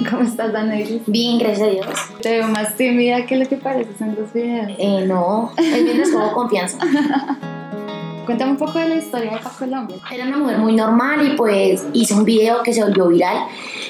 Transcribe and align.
¿Cómo 0.10 0.22
estás, 0.22 0.52
Danelis? 0.52 1.02
Bien, 1.06 1.38
gracias 1.38 1.68
a 1.68 1.70
Dios. 1.70 1.86
Te 2.20 2.30
veo 2.30 2.48
más 2.48 2.76
tímida 2.76 3.26
que 3.26 3.36
lo 3.36 3.48
que 3.48 3.56
pareces 3.56 4.00
en 4.00 4.14
los 4.14 4.32
videos. 4.32 4.72
Eh, 4.78 5.04
no, 5.06 5.52
el 5.56 5.84
bien 5.84 6.00
es 6.00 6.10
como 6.10 6.32
confianza. 6.32 6.78
Cuéntame 8.26 8.52
un 8.52 8.56
poco 8.56 8.78
de 8.78 8.88
la 8.88 8.96
historia 8.96 9.32
de 9.32 9.38
Pa 9.38 9.50
Colombia. 9.50 9.96
Era 10.12 10.24
una 10.24 10.38
mujer 10.38 10.58
muy 10.58 10.74
normal 10.74 11.24
y 11.24 11.36
pues 11.36 11.84
hice 11.92 12.14
un 12.14 12.24
video 12.24 12.62
que 12.62 12.72
se 12.72 12.82
volvió 12.82 13.06
viral 13.06 13.46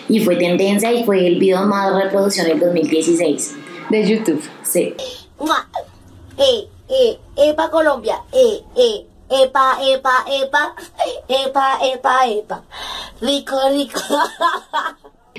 y 0.08 0.20
fue 0.20 0.36
tendencia 0.36 0.92
y 0.92 1.04
fue 1.04 1.26
el 1.26 1.38
video 1.38 1.64
más 1.66 1.94
reproducción 1.94 2.46
del 2.46 2.60
2016. 2.60 3.56
De 3.88 4.06
YouTube. 4.06 4.42
Sí. 4.62 4.94
Eh, 6.38 6.68
eh, 6.88 7.18
epa 7.36 7.70
Colombia, 7.70 8.22
eh, 8.30 8.62
eh, 8.76 9.06
epa, 9.30 9.78
epa, 9.80 10.24
epa, 10.28 10.74
epa, 11.28 11.78
epa, 11.82 12.26
epa. 12.26 12.62
Rico, 13.22 13.56
rico. 13.70 14.00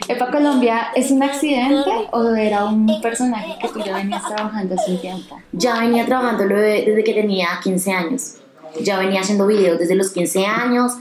¿Epa 0.07 0.31
Colombia 0.31 0.87
es 0.95 1.11
un 1.11 1.23
accidente 1.23 1.89
o 2.11 2.29
era 2.33 2.65
un 2.65 3.01
personaje 3.01 3.55
que 3.61 3.67
tú 3.69 3.79
ya 3.83 3.95
venías 3.97 4.23
trabajando 4.27 4.75
hace 4.75 4.91
un 4.91 5.01
tiempo? 5.01 5.39
Ya 5.51 5.79
venía 5.79 6.05
trabajando 6.05 6.45
desde 6.45 7.03
que 7.03 7.13
tenía 7.13 7.47
15 7.63 7.91
años. 7.91 8.35
Ya 8.81 8.99
venía 8.99 9.21
haciendo 9.21 9.47
videos 9.47 9.79
desde 9.79 9.95
los 9.95 10.11
15 10.11 10.45
años. 10.45 10.93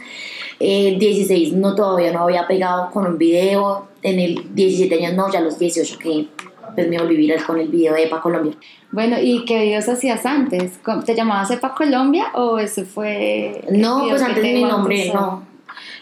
El 0.58 0.98
16 0.98 1.52
no 1.52 1.74
todavía 1.74 2.12
no 2.12 2.20
había 2.20 2.46
pegado 2.46 2.90
con 2.90 3.06
un 3.06 3.18
video. 3.18 3.88
En 4.02 4.18
el 4.18 4.54
17 4.54 4.94
años 5.04 5.14
no, 5.14 5.32
ya 5.32 5.40
los 5.40 5.58
18 5.58 5.98
que 5.98 6.28
pues 6.74 6.88
me 6.88 6.98
volví 6.98 7.16
viral 7.16 7.44
con 7.44 7.58
el 7.58 7.68
video 7.68 7.94
de 7.94 8.04
Epa 8.04 8.20
Colombia. 8.20 8.54
Bueno, 8.90 9.16
¿y 9.20 9.44
qué 9.44 9.60
videos 9.62 9.88
hacías 9.88 10.24
antes? 10.26 10.78
¿Cómo- 10.82 11.02
¿Te 11.02 11.14
llamabas 11.14 11.50
Epa 11.50 11.74
Colombia 11.74 12.26
o 12.34 12.58
ese 12.58 12.84
fue...? 12.84 13.62
No, 13.70 14.06
pues 14.08 14.22
antes 14.22 14.42
te 14.42 14.52
mi 14.52 14.64
nombre 14.64 15.10
no. 15.12 15.42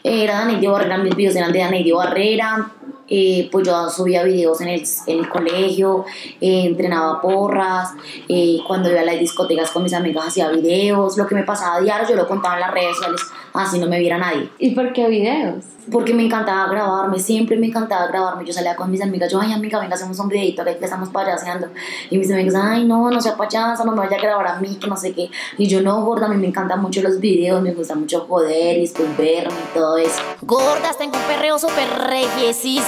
Era 0.02 0.40
Daneidio 0.40 0.72
Barrera, 0.72 0.98
mis 0.98 1.14
videos 1.16 1.34
eran 1.36 1.50
de 1.52 1.60
Daneidio 1.60 1.96
Barrera. 1.96 2.70
Eh, 3.08 3.48
pues 3.52 3.66
yo 3.66 3.90
subía 3.90 4.22
videos 4.22 4.60
en 4.60 4.68
el, 4.68 4.84
en 5.06 5.18
el 5.18 5.28
colegio, 5.28 6.04
eh, 6.40 6.64
entrenaba 6.64 7.20
porras, 7.20 7.90
eh, 8.28 8.58
cuando 8.66 8.90
iba 8.90 9.00
a 9.00 9.04
las 9.04 9.18
discotecas 9.18 9.70
con 9.70 9.82
mis 9.82 9.92
amigas 9.92 10.28
hacía 10.28 10.48
videos, 10.48 11.16
lo 11.16 11.26
que 11.26 11.34
me 11.34 11.42
pasaba 11.42 11.76
a 11.76 11.80
diario 11.80 12.08
yo 12.08 12.16
lo 12.16 12.26
contaba 12.26 12.54
en 12.54 12.60
las 12.60 12.72
redes 12.72 12.96
sociales, 12.96 13.20
así 13.52 13.78
no 13.78 13.86
me 13.86 13.98
viera 13.98 14.18
nadie. 14.18 14.48
¿Y 14.58 14.74
por 14.74 14.92
qué 14.92 15.08
videos? 15.08 15.64
Porque 15.92 16.14
me 16.14 16.24
encantaba 16.24 16.66
grabarme, 16.70 17.18
siempre 17.18 17.58
me 17.58 17.66
encantaba 17.66 18.06
grabarme. 18.06 18.44
Yo 18.46 18.54
salía 18.54 18.74
con 18.74 18.90
mis 18.90 19.02
amigas, 19.02 19.30
yo, 19.30 19.38
ay 19.38 19.52
amiga, 19.52 19.78
venga, 19.78 19.94
hacemos 19.94 20.18
un 20.18 20.28
videito 20.28 20.64
que 20.64 20.78
estamos 20.80 21.10
payaseando. 21.10 21.68
Y 22.08 22.16
mis 22.16 22.32
amigas, 22.32 22.54
ay 22.56 22.86
no, 22.86 23.10
no 23.10 23.20
sea 23.20 23.36
payasa, 23.36 23.84
no 23.84 23.92
me 23.92 23.98
vaya 23.98 24.16
a 24.16 24.20
grabar 24.20 24.46
a 24.46 24.60
mí, 24.60 24.78
que 24.80 24.86
no 24.86 24.96
sé 24.96 25.12
qué. 25.12 25.28
Y 25.58 25.66
yo, 25.66 25.82
no, 25.82 26.02
gorda, 26.02 26.24
a 26.24 26.28
mí 26.30 26.36
me 26.36 26.46
encantan 26.46 26.80
mucho 26.80 27.02
los 27.02 27.20
videos, 27.20 27.60
me 27.60 27.74
gusta 27.74 27.94
mucho 27.94 28.24
joder 28.26 28.78
y 28.78 28.80
después 28.80 29.14
verme 29.18 29.52
y 29.52 29.74
todo 29.74 29.98
eso. 29.98 30.22
Gordas, 30.40 30.96
tengo 30.96 31.18
un 31.18 31.24
perreo 31.24 31.58
súper 31.58 31.86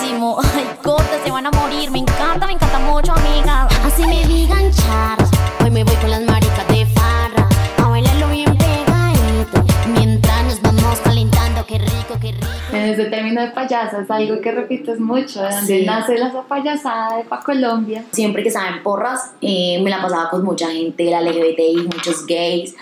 regiesísimo. 0.07 0.39
Ay, 0.55 0.67
gordas, 0.85 1.21
se 1.25 1.31
van 1.31 1.47
a 1.47 1.51
morir. 1.51 1.91
Me 1.91 1.99
encanta, 1.99 2.47
me 2.47 2.53
encanta 2.55 2.79
mucho, 2.81 3.13
amiga. 3.13 3.67
Así 3.85 4.05
me 4.07 4.25
digan 4.27 4.71
charras. 4.73 5.31
Hoy 5.63 5.71
me 5.71 5.85
voy 5.85 5.95
con 5.97 6.11
las 6.11 6.23
maricas 6.23 6.69
de 6.69 6.87
farra. 6.87 7.49
A 7.83 7.89
bailarlo 7.89 8.29
bien 8.29 8.57
pegadito. 8.57 9.65
Mientras 9.93 10.45
nos 10.45 10.63
vamos 10.63 10.99
calentando. 11.01 11.65
Qué 11.67 11.79
rico, 11.79 12.19
qué 12.21 12.33
rico. 12.33 12.47
En 12.73 12.83
ese 12.91 13.07
término 13.07 13.41
de 13.41 13.49
payasa 13.49 14.01
es 14.03 14.11
algo 14.11 14.41
que 14.41 14.53
repites 14.53 15.01
mucho. 15.01 15.43
¿De 15.43 15.51
dónde 15.51 15.79
Sí. 15.81 15.87
nace 15.87 16.19
la 16.19 16.33
payasada 16.49 17.17
de 17.19 17.25
Pa 17.25 17.41
Colombia? 17.43 18.05
Siempre 18.13 18.43
que 18.43 18.49
estaba 18.49 18.69
en 18.69 18.83
porras, 18.83 19.33
eh, 19.41 19.81
me 19.83 19.91
la 19.91 20.03
pasaba 20.03 20.31
con 20.31 20.45
mucha 20.45 20.71
gente 20.71 21.05
la 21.11 21.21
LGBTI, 21.21 21.89
muchos 21.95 22.27
gays, 22.27 22.75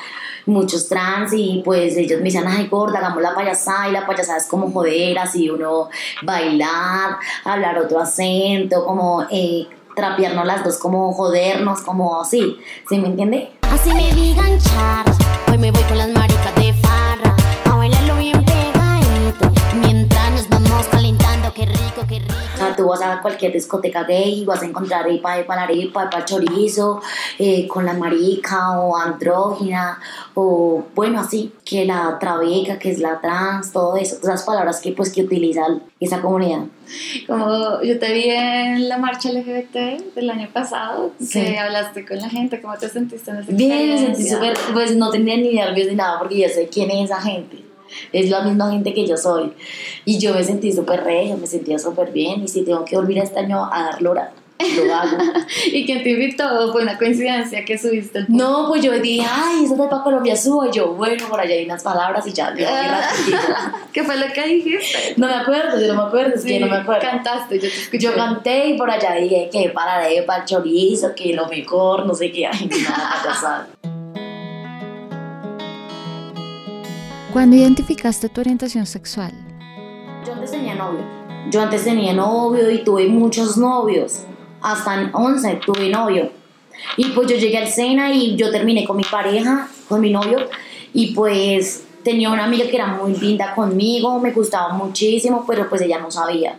muchos 0.47 0.89
trans, 0.89 1.33
y 1.33 1.63
pues 1.65 1.97
ellos 1.97 2.19
me 2.19 2.27
decían, 2.27 2.47
ay 2.47 2.69
gorda, 2.69 2.99
hagamos 2.99 3.23
la 3.23 3.35
payasada, 3.35 3.89
y 3.89 3.93
la 3.93 4.07
payasada 4.07 4.39
es 4.39 4.47
como 4.47 4.71
joder, 4.71 5.19
así 5.19 5.51
uno 5.51 5.89
bailar, 6.23 7.19
hablar 7.45 7.79
otro 7.79 8.01
acento, 8.01 8.85
como 8.85 9.27
eh, 9.31 9.67
trapearnos 9.95 10.47
las 10.47 10.65
dos, 10.65 10.79
como 10.79 11.13
jodernos, 11.13 11.81
como 11.81 12.21
así, 12.21 12.59
¿sí 12.89 12.99
me 12.99 13.09
entiende? 13.09 13.51
Así 13.63 13.93
me 13.93 14.13
digan 14.13 14.59
charras. 14.59 15.17
Hoy 15.51 15.59
me 15.59 15.71
voy 15.71 15.83
con 15.85 15.99
las 15.99 16.09
maricas 16.09 16.55
de 16.57 16.64
sea, 22.67 22.77
tú 22.77 22.87
vas 22.89 23.03
a 23.03 23.21
cualquier 23.21 23.53
discoteca 23.53 24.05
gay 24.05 24.41
y 24.41 24.45
vas 24.45 24.63
a 24.63 24.67
encontrar 24.67 25.05
arepa 25.05 25.37
de 25.37 25.45
palarepa, 25.45 26.03
arepa 26.03 26.25
chorizo, 26.25 27.01
eh, 27.39 27.67
con 27.67 27.85
la 27.85 27.95
marica 27.95 28.79
o 28.81 28.97
andrógina, 28.97 29.99
o 30.35 30.85
bueno, 30.95 31.21
así, 31.21 31.53
que 31.65 31.85
la 31.85 32.19
trabeca, 32.19 32.79
que 32.79 32.91
es 32.91 32.99
la 32.99 33.21
trans, 33.21 33.73
todo 33.73 33.97
eso, 33.97 34.17
esas 34.23 34.43
palabras 34.45 34.81
que 34.81 34.93
pues 34.93 35.13
que 35.13 35.23
utiliza 35.23 35.63
esa 36.01 36.21
comunidad. 36.21 36.65
Como 37.27 37.83
yo 37.83 37.99
te 37.99 38.13
vi 38.13 38.25
en 38.29 38.89
la 38.89 38.99
marcha 38.99 39.31
LGBT 39.31 40.15
del 40.15 40.31
año 40.31 40.49
pasado, 40.53 41.13
Sí. 41.19 41.41
que 41.41 41.59
hablaste 41.59 42.05
con 42.07 42.19
la 42.19 42.29
gente, 42.29 42.61
¿cómo 42.61 42.77
te 42.77 42.89
sentiste 42.89 43.31
en 43.31 43.39
esa 43.39 43.53
Bien, 43.53 43.89
me 43.91 43.99
sentí 43.99 44.29
súper, 44.29 44.55
pues 44.73 44.95
no 44.97 45.11
tenía 45.11 45.37
ni 45.37 45.55
nervios 45.55 45.89
ni 45.89 45.95
nada 45.95 46.19
porque 46.19 46.41
yo 46.43 46.49
sé 46.49 46.69
quién 46.69 46.91
es 46.91 47.11
esa 47.11 47.21
gente. 47.21 47.64
Es 48.13 48.31
la 48.31 48.43
misma 48.43 48.71
gente 48.71 48.95
que 48.95 49.07
yo 49.07 49.17
soy. 49.17 49.53
Y 50.05 50.19
yo 50.19 50.35
me 50.35 50.43
sentí 50.45 50.73
súper 50.73 51.05
regia, 51.05 51.37
me 51.37 51.47
sentía 51.47 51.79
súper 51.79 52.13
bien. 52.13 52.43
Y 52.43 52.49
si 52.49 52.63
tengo 52.63 52.85
que 52.85 52.97
volver 52.97 53.19
este 53.19 53.41
año 53.41 53.65
a 53.73 53.85
dar 53.85 54.03
lora, 54.03 54.33
lo 54.59 54.95
hago. 54.95 55.19
¿Y 55.67 55.85
quién 55.85 56.03
te 56.03 56.11
invitó? 56.11 56.73
Fue 56.73 56.83
una 56.83 56.97
coincidencia 56.97 57.65
que 57.65 57.77
subiste 57.77 58.21
el 58.21 58.27
No, 58.29 58.69
pues 58.69 58.83
yo 58.83 58.93
dije, 58.93 59.27
ay, 59.29 59.65
eso 59.65 59.75
es 59.75 59.81
de 59.81 59.89
para 59.89 60.03
Colombia, 60.03 60.37
subo. 60.37 60.65
Y 60.67 60.73
yo, 60.73 60.95
bueno, 60.95 61.27
por 61.29 61.41
allá 61.41 61.55
hay 61.55 61.65
unas 61.65 61.83
palabras 61.83 62.27
y 62.27 62.33
ya, 62.33 62.55
Ah. 62.67 63.73
¿Qué 63.93 64.03
fue 64.05 64.17
lo 64.17 64.33
que 64.33 64.47
dijiste? 64.47 65.15
No 65.17 65.27
me 65.27 65.35
acuerdo, 65.35 65.81
yo 65.81 65.93
no 65.93 66.03
me 66.03 66.09
acuerdo, 66.09 66.35
es 66.35 66.45
que 66.45 66.61
no 66.61 66.67
me 66.67 66.77
acuerdo. 66.77 67.03
Cantaste, 67.03 67.57
yo 67.57 67.63
te 67.63 67.67
escuché. 67.67 67.99
Yo 67.99 68.15
canté 68.15 68.69
y 68.69 68.79
por 68.79 68.91
allá 68.91 69.15
dije 69.15 69.49
que 69.53 69.71
para 69.71 70.07
de 70.07 70.23
para 70.23 70.43
el 70.43 70.49
chorizo, 70.49 71.15
que 71.15 71.35
lo 71.35 71.49
mejor, 71.49 72.07
no 72.07 72.15
sé 72.15 72.31
qué. 72.31 72.47
Ay, 72.47 72.67
no, 72.67 72.77
payasada. 72.77 73.69
Cuando 77.35 77.57
identificaste 77.57 78.29
tu 78.29 78.43
orientación 78.43 78.87
sexual, 78.87 79.33
Yo 80.25 80.35
antes 80.35 80.53
tenía 80.53 80.77
novio. 80.77 81.01
Yo 81.51 81.63
antes 81.63 81.83
tenía 81.83 82.13
novio 82.13 82.71
y 82.71 82.85
tuve 82.85 83.09
muchos 83.09 83.57
novios. 83.57 84.21
Hasta 84.63 85.03
en 85.03 85.11
11 85.13 85.59
tuve 85.67 85.89
novio. 85.89 86.31
Y 86.97 87.07
pues 87.07 87.29
yo 87.29 87.37
llegué 87.37 87.59
al 87.59 87.67
Sena 87.67 88.15
y 88.15 88.37
yo 88.37 88.53
terminé 88.53 88.85
con 88.85 88.97
mi 88.97 89.03
pareja, 89.03 89.69
con 89.89 90.01
mi 90.01 90.13
novio. 90.13 90.49
Y 90.93 91.13
pues 91.13 91.83
tenía 92.05 92.31
una 92.31 92.45
amiga 92.45 92.67
que 92.69 92.77
era 92.77 92.87
muy 92.87 93.15
linda 93.17 93.55
conmigo, 93.55 94.21
me 94.21 94.31
gustaba 94.31 94.75
muchísimo, 94.75 95.45
pero 95.47 95.69
pues 95.69 95.83
ella 95.83 95.99
no 95.99 96.11
sabía. 96.11 96.57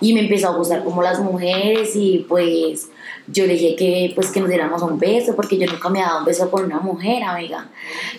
Y 0.00 0.12
me 0.12 0.20
empezó 0.20 0.48
a 0.48 0.56
gustar 0.56 0.84
como 0.84 1.02
las 1.02 1.18
mujeres 1.18 1.96
y 1.96 2.26
pues 2.28 2.90
yo 3.26 3.46
le 3.46 3.54
dije 3.54 3.74
que 3.76 4.12
pues 4.14 4.30
que 4.30 4.40
nos 4.40 4.48
diéramos 4.50 4.82
un 4.82 4.98
beso 4.98 5.34
porque 5.34 5.58
yo 5.58 5.66
nunca 5.66 5.88
me 5.88 6.00
dado 6.00 6.18
un 6.18 6.24
beso 6.26 6.50
con 6.50 6.66
una 6.66 6.78
mujer, 6.78 7.22
amiga. 7.22 7.68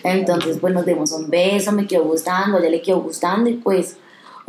Entonces 0.02 0.58
pues 0.60 0.74
nos 0.74 0.84
dimos 0.84 1.12
un 1.12 1.30
beso, 1.30 1.72
me 1.72 1.86
quedó 1.86 2.02
gustando, 2.04 2.58
ella 2.58 2.70
le 2.70 2.82
quedó 2.82 3.00
gustando 3.00 3.48
y 3.48 3.54
pues 3.54 3.96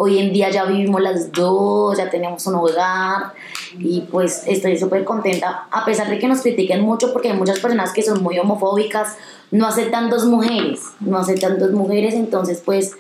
hoy 0.02 0.18
en 0.18 0.32
día 0.32 0.50
ya 0.50 0.64
vivimos 0.64 1.02
las 1.02 1.30
dos, 1.34 1.98
ya 1.98 2.10
tenemos 2.10 2.48
un 2.48 2.56
hogar 2.56 3.34
y 3.78 4.00
pues 4.10 4.44
estoy 4.48 4.78
súper 4.78 5.04
contenta 5.04 5.68
a 5.70 5.84
pesar 5.84 6.10
de 6.10 6.18
que 6.18 6.26
nos 6.26 6.40
critiquen 6.40 6.82
mucho 6.82 7.12
porque 7.12 7.32
hay 7.32 7.38
muchas 7.38 7.60
personas 7.60 7.92
que 7.92 8.02
son 8.02 8.24
muy 8.24 8.40
homofóbicas, 8.40 9.18
no 9.52 9.68
aceptan 9.68 10.10
dos 10.10 10.24
mujeres, 10.24 10.80
no 11.02 11.18
aceptan 11.18 11.60
dos 11.60 11.72
mujeres, 11.72 12.14
entonces 12.14 12.62
pues 12.64 12.94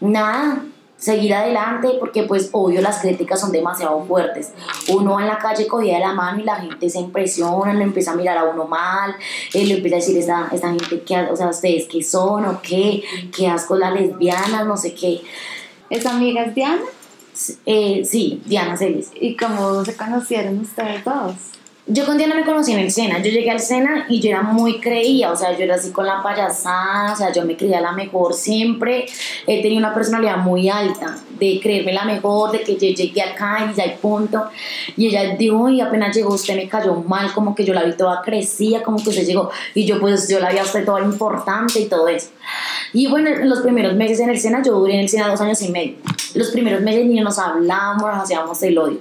nada, 0.00 0.64
seguir 0.96 1.32
adelante 1.32 1.90
porque 2.00 2.24
pues 2.24 2.48
obvio 2.50 2.80
las 2.80 2.98
críticas 2.98 3.40
son 3.40 3.52
demasiado 3.52 4.04
fuertes. 4.04 4.52
Uno 4.88 5.12
va 5.12 5.22
en 5.22 5.28
la 5.28 5.38
calle 5.38 5.68
cogida 5.68 5.94
de 5.94 6.00
la 6.00 6.12
mano 6.12 6.40
y 6.40 6.42
la 6.42 6.56
gente 6.56 6.90
se 6.90 6.98
impresiona, 6.98 7.72
le 7.72 7.84
empieza 7.84 8.10
a 8.10 8.16
mirar 8.16 8.38
a 8.38 8.44
uno 8.44 8.66
mal, 8.66 9.14
él 9.54 9.68
le 9.68 9.76
empieza 9.76 9.94
a 9.94 10.00
decir 10.00 10.18
esta, 10.18 10.48
esta 10.50 10.70
gente 10.70 11.02
que, 11.02 11.16
o 11.20 11.36
sea, 11.36 11.46
ustedes 11.50 11.86
qué 11.86 12.02
son 12.02 12.46
o 12.46 12.60
qué, 12.60 13.04
qué 13.32 13.46
asco 13.46 13.76
las 13.76 13.92
lesbianas, 13.92 14.66
no 14.66 14.76
sé 14.76 14.92
qué. 14.92 15.20
¿Es 15.92 16.06
amiga 16.06 16.44
es 16.44 16.54
Diana? 16.54 16.80
Eh, 17.66 18.02
sí, 18.06 18.40
Diana 18.46 18.78
Celis. 18.78 19.10
¿Y 19.20 19.36
cómo 19.36 19.84
se 19.84 19.94
conocieron 19.94 20.60
ustedes 20.60 21.04
dos? 21.04 21.34
Yo 21.86 22.06
con 22.06 22.16
Diana 22.16 22.36
me 22.36 22.44
conocí 22.44 22.72
en 22.72 22.78
el 22.78 22.92
Sena. 22.92 23.18
Yo 23.18 23.30
llegué 23.32 23.50
al 23.50 23.58
Sena 23.58 24.06
y 24.08 24.20
yo 24.20 24.30
era 24.30 24.42
muy 24.42 24.78
creía, 24.78 25.32
o 25.32 25.36
sea, 25.36 25.56
yo 25.58 25.64
era 25.64 25.74
así 25.74 25.90
con 25.90 26.06
la 26.06 26.22
payasada, 26.22 27.12
o 27.12 27.16
sea, 27.16 27.32
yo 27.32 27.44
me 27.44 27.56
creía 27.56 27.80
la 27.80 27.90
mejor 27.90 28.34
siempre. 28.34 29.06
He 29.48 29.62
tenido 29.62 29.78
una 29.78 29.92
personalidad 29.92 30.36
muy 30.36 30.68
alta, 30.68 31.18
de 31.40 31.58
creerme 31.60 31.92
la 31.92 32.04
mejor, 32.04 32.52
de 32.52 32.62
que 32.62 32.74
yo 32.74 32.94
llegué 32.94 33.22
acá 33.22 33.68
y 33.68 33.76
ya 33.76 33.82
hay 33.82 33.96
punto. 34.00 34.44
Y 34.96 35.08
ella 35.08 35.34
dijo, 35.34 35.68
y 35.68 35.80
apenas 35.80 36.14
llegó 36.14 36.34
usted 36.34 36.54
me 36.54 36.68
cayó 36.68 36.94
mal, 36.94 37.32
como 37.32 37.52
que 37.52 37.64
yo 37.64 37.74
la 37.74 37.82
vi 37.82 37.94
toda 37.94 38.22
crecía, 38.22 38.84
como 38.84 39.02
que 39.02 39.10
usted 39.10 39.26
llegó. 39.26 39.50
Y 39.74 39.84
yo, 39.84 39.98
pues, 39.98 40.28
yo 40.28 40.38
la 40.38 40.52
vi 40.52 40.58
a 40.58 40.62
usted 40.62 40.84
toda 40.84 41.00
importante 41.00 41.80
y 41.80 41.86
todo 41.86 42.06
eso. 42.06 42.28
Y 42.92 43.08
bueno, 43.08 43.28
en 43.28 43.48
los 43.48 43.60
primeros 43.60 43.94
meses 43.94 44.20
en 44.20 44.30
el 44.30 44.38
Sena, 44.38 44.62
yo 44.62 44.78
duré 44.78 44.94
en 44.94 45.00
el 45.00 45.08
Sena 45.08 45.28
dos 45.28 45.40
años 45.40 45.60
y 45.62 45.68
medio. 45.70 45.96
Los 46.34 46.50
primeros 46.50 46.80
meses 46.82 47.06
ni 47.06 47.20
nos 47.20 47.38
hablábamos, 47.38 48.02
nos 48.02 48.24
hacíamos 48.24 48.62
el 48.62 48.78
odio. 48.78 49.00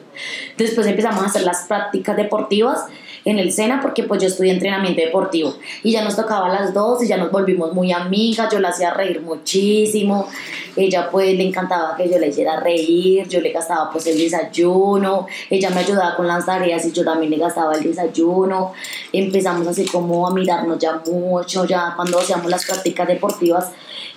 Después 0.58 0.88
empezamos 0.88 1.24
a 1.24 1.28
hacer 1.28 1.44
las 1.44 1.64
prácticas 1.64 2.18
deportivas 2.18 2.86
en 3.26 3.40
el 3.40 3.52
SENA 3.52 3.82
porque 3.82 4.04
pues 4.04 4.22
yo 4.22 4.28
estudié 4.28 4.52
entrenamiento 4.52 5.02
deportivo. 5.02 5.56
Y 5.84 5.92
ya 5.92 6.04
nos 6.04 6.16
tocaba 6.16 6.48
a 6.48 6.62
las 6.62 6.74
dos 6.74 7.04
y 7.04 7.08
ya 7.08 7.18
nos 7.18 7.32
volvimos 7.32 7.74
muy 7.74 7.92
amigas, 7.92 8.52
yo 8.52 8.60
la 8.60 8.70
hacía 8.70 8.94
reír 8.94 9.22
muchísimo. 9.22 10.28
Ella 10.76 11.10
pues 11.12 11.36
le 11.36 11.48
encantaba 11.48 11.96
que 11.96 12.10
yo 12.10 12.18
le 12.18 12.30
hiciera 12.30 12.60
reír, 12.60 13.28
yo 13.28 13.42
le 13.42 13.52
gastaba 13.52 13.92
pues 13.92 14.08
el 14.08 14.18
desayuno, 14.18 15.28
ella 15.50 15.70
me 15.70 15.82
ayudaba 15.82 16.16
con 16.16 16.28
las 16.28 16.46
tareas 16.46 16.86
y 16.86 16.92
yo 16.92 17.04
también 17.04 17.32
le 17.32 17.38
gastaba 17.38 17.74
el 17.74 17.84
desayuno, 17.84 18.74
empezamos 19.12 19.68
así 19.68 19.86
como 19.86 20.26
a 20.28 20.34
mirarnos 20.34 20.80
ya 20.80 21.02
mucho, 21.06 21.66
ya 21.66 21.94
cuando 21.96 22.20
hacíamos 22.20 22.50
las 22.50 22.66
prácticas 22.66 23.08
deportivas 23.08 23.72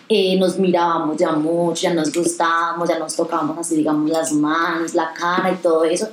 eh, 0.06 0.36
nos 0.38 0.58
mirábamos 0.58 1.16
ya 1.16 1.32
mucho, 1.32 1.82
ya 1.82 1.94
nos 1.94 2.12
gustábamos, 2.12 2.88
ya 2.88 2.98
nos 2.98 3.16
tocábamos 3.16 3.56
así, 3.58 3.76
digamos, 3.76 4.10
las 4.10 4.32
manos, 4.32 4.94
la 4.94 5.12
cara 5.14 5.50
y 5.50 5.56
todo 5.56 5.84
eso. 5.84 6.08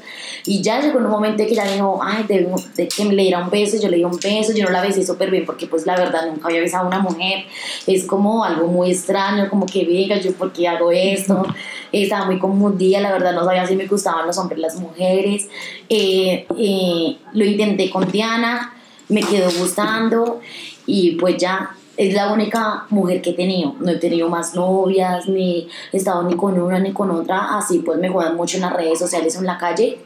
Y 0.46 0.62
ya 0.62 0.80
llegó 0.82 1.00
un 1.00 1.10
momento 1.10 1.44
que 1.46 1.54
ya 1.54 1.66
dijo, 1.66 2.00
ay, 2.02 2.24
de, 2.24 2.50
de 2.76 2.88
que 2.88 3.06
me 3.06 3.14
le 3.14 3.24
diera 3.24 3.44
un 3.44 3.50
beso, 3.50 3.78
yo 3.82 3.90
le 3.90 3.98
di 3.98 4.04
un 4.06 4.18
beso, 4.18 4.54
yo 4.54 4.64
no 4.66 4.72
la 4.72 4.82
besé 4.82 5.06
súper 5.06 5.30
bien 5.30 5.46
porque 5.46 5.68
pues 5.68 5.86
la 5.86 5.98
verdad 5.98 6.28
nunca 6.28 6.48
había 6.48 6.62
besado 6.62 6.86
a 6.86 6.88
una 6.88 7.00
mujer. 7.00 7.46
Es 7.86 8.06
como 8.06 8.46
algo 8.46 8.68
muy 8.68 8.92
extraño, 8.92 9.50
como 9.50 9.66
que 9.66 9.84
venga, 9.84 10.18
yo 10.18 10.32
por 10.34 10.54
qué 10.54 10.70
hago 10.70 10.92
esto. 10.92 11.44
Estaba 11.92 12.26
muy 12.26 12.40
confundida, 12.40 13.02
la 13.02 13.12
verdad 13.12 13.34
no 13.34 13.44
sabía 13.44 13.68
si 13.68 13.76
me 13.76 13.88
gustaban 13.88 14.26
los 14.26 14.38
hombres, 14.38 14.60
las 14.60 14.76
mujeres. 14.76 15.50
Eh, 15.90 16.48
eh, 16.58 17.18
lo 17.34 17.46
intenté 17.46 17.90
con 17.90 18.10
Diana, 18.10 18.74
me 19.10 19.22
quedó 19.22 19.52
gustando 19.60 20.40
y 20.86 21.12
pues 21.16 21.36
ya 21.38 21.76
es 21.98 22.14
la 22.14 22.32
única 22.32 22.86
mujer 22.90 23.22
que 23.22 23.32
he 23.32 23.34
tenido. 23.34 23.76
No 23.80 23.92
he 23.92 23.98
tenido 23.98 24.30
más 24.30 24.56
novias, 24.56 25.28
ni 25.28 25.68
he 25.92 25.98
estado 25.98 26.24
ni 26.24 26.36
con 26.36 26.60
una 26.60 26.80
ni 26.80 26.94
con 26.94 27.12
otra. 27.12 27.58
Así 27.58 27.80
pues 27.80 28.00
me 28.00 28.10
juegan 28.10 28.36
mucho 28.36 28.58
en 28.58 28.62
las 28.62 28.74
redes 28.74 29.00
sociales 29.00 29.36
o 29.36 29.40
en 29.40 29.46
la 29.46 29.58
calle. 29.58 30.00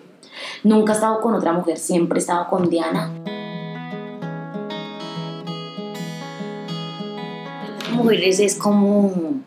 Nunca 0.63 0.93
he 0.93 0.95
estado 0.95 1.21
con 1.21 1.33
otra 1.33 1.53
mujer, 1.53 1.77
siempre 1.77 2.17
he 2.17 2.21
estado 2.21 2.47
con 2.49 2.69
Diana. 2.69 3.11
Mujeres 7.93 8.39
es 8.39 8.55
como 8.55 9.41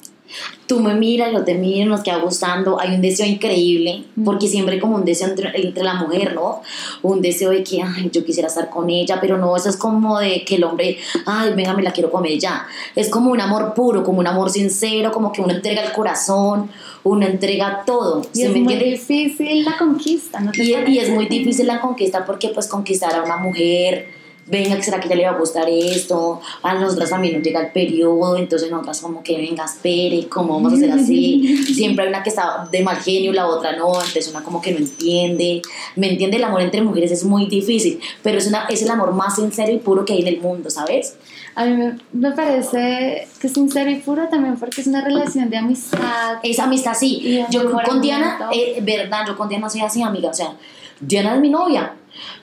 tú 0.66 0.80
me 0.80 0.94
miras, 0.94 1.32
yo 1.32 1.44
te 1.44 1.54
miro, 1.54 1.88
nos 1.88 2.02
queda 2.02 2.18
gustando, 2.18 2.78
hay 2.78 2.94
un 2.94 3.00
deseo 3.00 3.26
increíble, 3.26 4.04
porque 4.24 4.46
siempre 4.46 4.74
hay 4.74 4.80
como 4.80 4.96
un 4.96 5.04
deseo 5.04 5.28
entre, 5.28 5.50
entre, 5.60 5.82
la 5.82 5.94
mujer, 5.94 6.34
¿no? 6.34 6.62
Un 7.02 7.22
deseo 7.22 7.50
de 7.50 7.64
que, 7.64 7.82
ay, 7.82 8.10
yo 8.12 8.24
quisiera 8.24 8.48
estar 8.48 8.68
con 8.68 8.90
ella, 8.90 9.18
pero 9.20 9.38
no, 9.38 9.56
eso 9.56 9.70
es 9.70 9.76
como 9.76 10.18
de 10.18 10.44
que 10.44 10.56
el 10.56 10.64
hombre, 10.64 10.98
ay, 11.24 11.52
venga, 11.54 11.74
me 11.74 11.82
la 11.82 11.92
quiero 11.92 12.10
comer 12.10 12.38
ya. 12.38 12.66
Es 12.94 13.08
como 13.08 13.30
un 13.30 13.40
amor 13.40 13.72
puro, 13.74 14.04
como 14.04 14.18
un 14.18 14.26
amor 14.26 14.50
sincero, 14.50 15.10
como 15.10 15.32
que 15.32 15.40
uno 15.40 15.54
entrega 15.54 15.82
el 15.82 15.92
corazón, 15.92 16.70
uno 17.02 17.26
entrega 17.26 17.82
todo. 17.86 18.22
Y 18.34 18.42
es 18.42 18.54
muy 18.54 18.76
difícil 18.76 19.64
la 19.64 19.78
conquista, 19.78 20.40
¿no? 20.40 20.52
Y, 20.54 20.74
y 20.74 20.98
es 20.98 21.08
muy 21.08 21.26
difícil 21.26 21.66
la 21.66 21.80
conquista 21.80 22.26
porque 22.26 22.48
pues 22.48 22.66
conquistar 22.66 23.14
a 23.14 23.22
una 23.22 23.38
mujer 23.38 24.17
venga, 24.48 24.80
¿será 24.82 25.00
que 25.00 25.08
ya 25.08 25.14
le 25.14 25.24
va 25.24 25.30
a 25.32 25.38
gustar 25.38 25.68
esto? 25.68 26.40
A 26.62 26.74
nosotras 26.74 27.10
también 27.10 27.34
nos 27.34 27.42
llega 27.42 27.60
el 27.60 27.72
periodo, 27.72 28.36
entonces 28.36 28.70
nosotras 28.70 29.00
como 29.00 29.22
que 29.22 29.36
venga, 29.36 29.64
espere, 29.64 30.28
¿cómo 30.28 30.54
vamos 30.54 30.72
a 30.72 30.76
hacer 30.76 30.90
así? 30.92 31.62
Siempre 31.74 32.04
hay 32.04 32.10
una 32.10 32.22
que 32.22 32.30
está 32.30 32.68
de 32.70 32.82
mal 32.82 32.96
genio, 32.96 33.32
la 33.32 33.46
otra 33.46 33.76
no, 33.76 33.94
entonces 33.94 34.28
una 34.28 34.42
como 34.42 34.60
que 34.60 34.72
no 34.72 34.78
entiende. 34.78 35.62
¿Me 35.96 36.10
entiende? 36.10 36.36
El 36.36 36.44
amor 36.44 36.62
entre 36.62 36.82
mujeres 36.82 37.12
es 37.12 37.24
muy 37.24 37.46
difícil, 37.46 38.00
pero 38.22 38.38
es, 38.38 38.46
una, 38.46 38.66
es 38.66 38.82
el 38.82 38.90
amor 38.90 39.12
más 39.12 39.36
sincero 39.36 39.72
y 39.72 39.78
puro 39.78 40.04
que 40.04 40.14
hay 40.14 40.22
en 40.22 40.28
el 40.28 40.40
mundo, 40.40 40.70
¿sabes? 40.70 41.16
A 41.54 41.64
mí 41.64 41.76
me, 41.76 41.98
me 42.12 42.32
parece 42.32 43.26
que 43.40 43.46
es 43.48 43.52
sincero 43.52 43.90
y 43.90 43.96
puro 43.96 44.28
también 44.28 44.56
porque 44.56 44.80
es 44.80 44.86
una 44.86 45.02
relación 45.02 45.50
de 45.50 45.56
amistad. 45.56 46.38
Es 46.42 46.58
amistad, 46.58 46.94
sí. 46.94 47.44
Yo 47.50 47.70
con 47.70 48.00
Diana, 48.00 48.48
eh, 48.52 48.78
verdad, 48.82 49.24
yo 49.26 49.36
con 49.36 49.48
Diana 49.48 49.68
soy 49.68 49.80
así, 49.80 50.02
amiga, 50.02 50.30
o 50.30 50.34
sea, 50.34 50.54
Diana 51.00 51.34
es 51.34 51.40
mi 51.40 51.50
novia, 51.50 51.94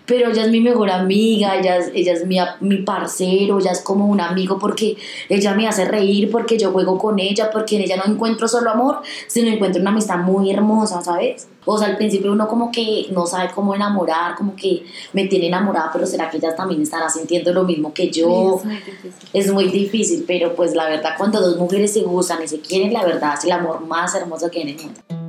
pero 0.05 0.29
ella 0.29 0.45
es 0.45 0.51
mi 0.51 0.61
mejor 0.61 0.89
amiga, 0.91 1.55
ella 1.55 1.77
es, 1.77 1.91
ella 1.93 2.13
es 2.13 2.25
mi, 2.25 2.37
mi 2.61 2.77
parcero, 2.77 3.59
ella 3.59 3.71
es 3.71 3.81
como 3.81 4.07
un 4.07 4.21
amigo 4.21 4.57
porque 4.59 4.97
ella 5.29 5.53
me 5.53 5.67
hace 5.67 5.85
reír, 5.85 6.29
porque 6.31 6.57
yo 6.57 6.71
juego 6.71 6.97
con 6.97 7.19
ella, 7.19 7.49
porque 7.51 7.75
en 7.77 7.83
ella 7.83 7.97
no 7.97 8.11
encuentro 8.11 8.47
solo 8.47 8.69
amor, 8.69 9.01
sino 9.27 9.49
encuentro 9.49 9.81
una 9.81 9.91
amistad 9.91 10.17
muy 10.17 10.51
hermosa, 10.51 11.01
¿sabes? 11.01 11.47
O 11.65 11.77
sea, 11.77 11.87
al 11.87 11.97
principio 11.97 12.31
uno 12.31 12.47
como 12.47 12.71
que 12.71 13.07
no 13.11 13.25
sabe 13.25 13.49
cómo 13.53 13.73
enamorar, 13.73 14.35
como 14.35 14.55
que 14.55 14.85
me 15.13 15.25
tiene 15.25 15.47
enamorada, 15.47 15.89
pero 15.91 16.05
¿será 16.05 16.29
que 16.29 16.37
ella 16.37 16.55
también 16.55 16.81
estará 16.81 17.09
sintiendo 17.09 17.51
lo 17.53 17.63
mismo 17.63 17.93
que 17.93 18.11
yo? 18.11 18.59
Sí, 18.61 18.67
es, 18.69 18.71
muy 18.71 18.75
difícil. 18.75 19.29
es 19.33 19.51
muy 19.51 19.67
difícil, 19.69 20.23
pero 20.27 20.55
pues 20.55 20.75
la 20.75 20.87
verdad 20.87 21.15
cuando 21.17 21.41
dos 21.41 21.57
mujeres 21.57 21.91
se 21.91 22.01
gustan 22.01 22.43
y 22.43 22.47
se 22.47 22.59
quieren, 22.59 22.93
la 22.93 23.03
verdad 23.03 23.33
es 23.37 23.45
el 23.45 23.51
amor 23.51 23.85
más 23.85 24.13
hermoso 24.13 24.49
que 24.51 24.59
hay 24.59 24.69
en 24.69 24.79
el 24.79 24.85
mundo. 24.85 25.24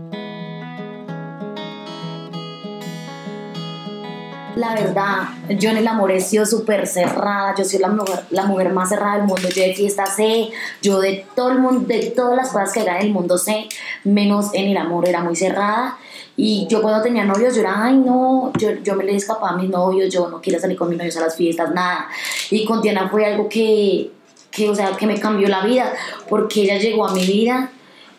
La 4.56 4.74
verdad, 4.74 5.28
yo 5.50 5.68
en 5.68 5.76
el 5.76 5.86
amor 5.86 6.10
he 6.10 6.18
sido 6.18 6.46
súper 6.46 6.86
cerrada, 6.86 7.54
yo 7.58 7.62
soy 7.62 7.78
la 7.78 7.88
mujer, 7.88 8.20
la 8.30 8.46
mujer 8.46 8.72
más 8.72 8.88
cerrada 8.88 9.18
del 9.18 9.26
mundo, 9.26 9.50
yo 9.54 9.62
de 9.62 9.74
fiesta 9.74 10.06
sé, 10.06 10.48
yo 10.80 10.98
de 10.98 11.26
todo 11.36 11.50
el 11.50 11.58
mundo, 11.58 11.86
de 11.86 12.10
todas 12.16 12.34
las 12.34 12.48
cosas 12.48 12.72
que 12.72 12.80
hay 12.80 13.02
en 13.02 13.06
el 13.08 13.12
mundo 13.12 13.36
sé, 13.36 13.68
menos 14.04 14.46
en 14.54 14.70
el 14.70 14.78
amor 14.78 15.06
era 15.06 15.22
muy 15.22 15.36
cerrada. 15.36 15.98
Y 16.38 16.66
yo 16.70 16.80
cuando 16.80 17.02
tenía 17.02 17.24
novios, 17.24 17.54
yo 17.54 17.60
era, 17.60 17.84
ay 17.84 17.98
no, 17.98 18.50
yo, 18.58 18.70
yo 18.82 18.94
me 18.94 19.04
le 19.04 19.14
escapaba 19.14 19.50
a 19.50 19.56
mis 19.58 19.68
novios, 19.68 20.10
yo 20.10 20.28
no 20.28 20.40
quería 20.40 20.58
salir 20.58 20.78
con 20.78 20.88
mis 20.88 20.96
novios 20.96 21.18
a 21.18 21.20
las 21.20 21.36
fiestas, 21.36 21.74
nada. 21.74 22.08
Y 22.50 22.64
con 22.64 22.80
Diana 22.80 23.10
fue 23.10 23.26
algo 23.26 23.50
que, 23.50 24.10
que, 24.50 24.70
o 24.70 24.74
sea, 24.74 24.96
que 24.96 25.06
me 25.06 25.20
cambió 25.20 25.48
la 25.48 25.66
vida, 25.66 25.92
porque 26.30 26.62
ella 26.62 26.78
llegó 26.78 27.06
a 27.06 27.12
mi 27.12 27.26
vida 27.26 27.70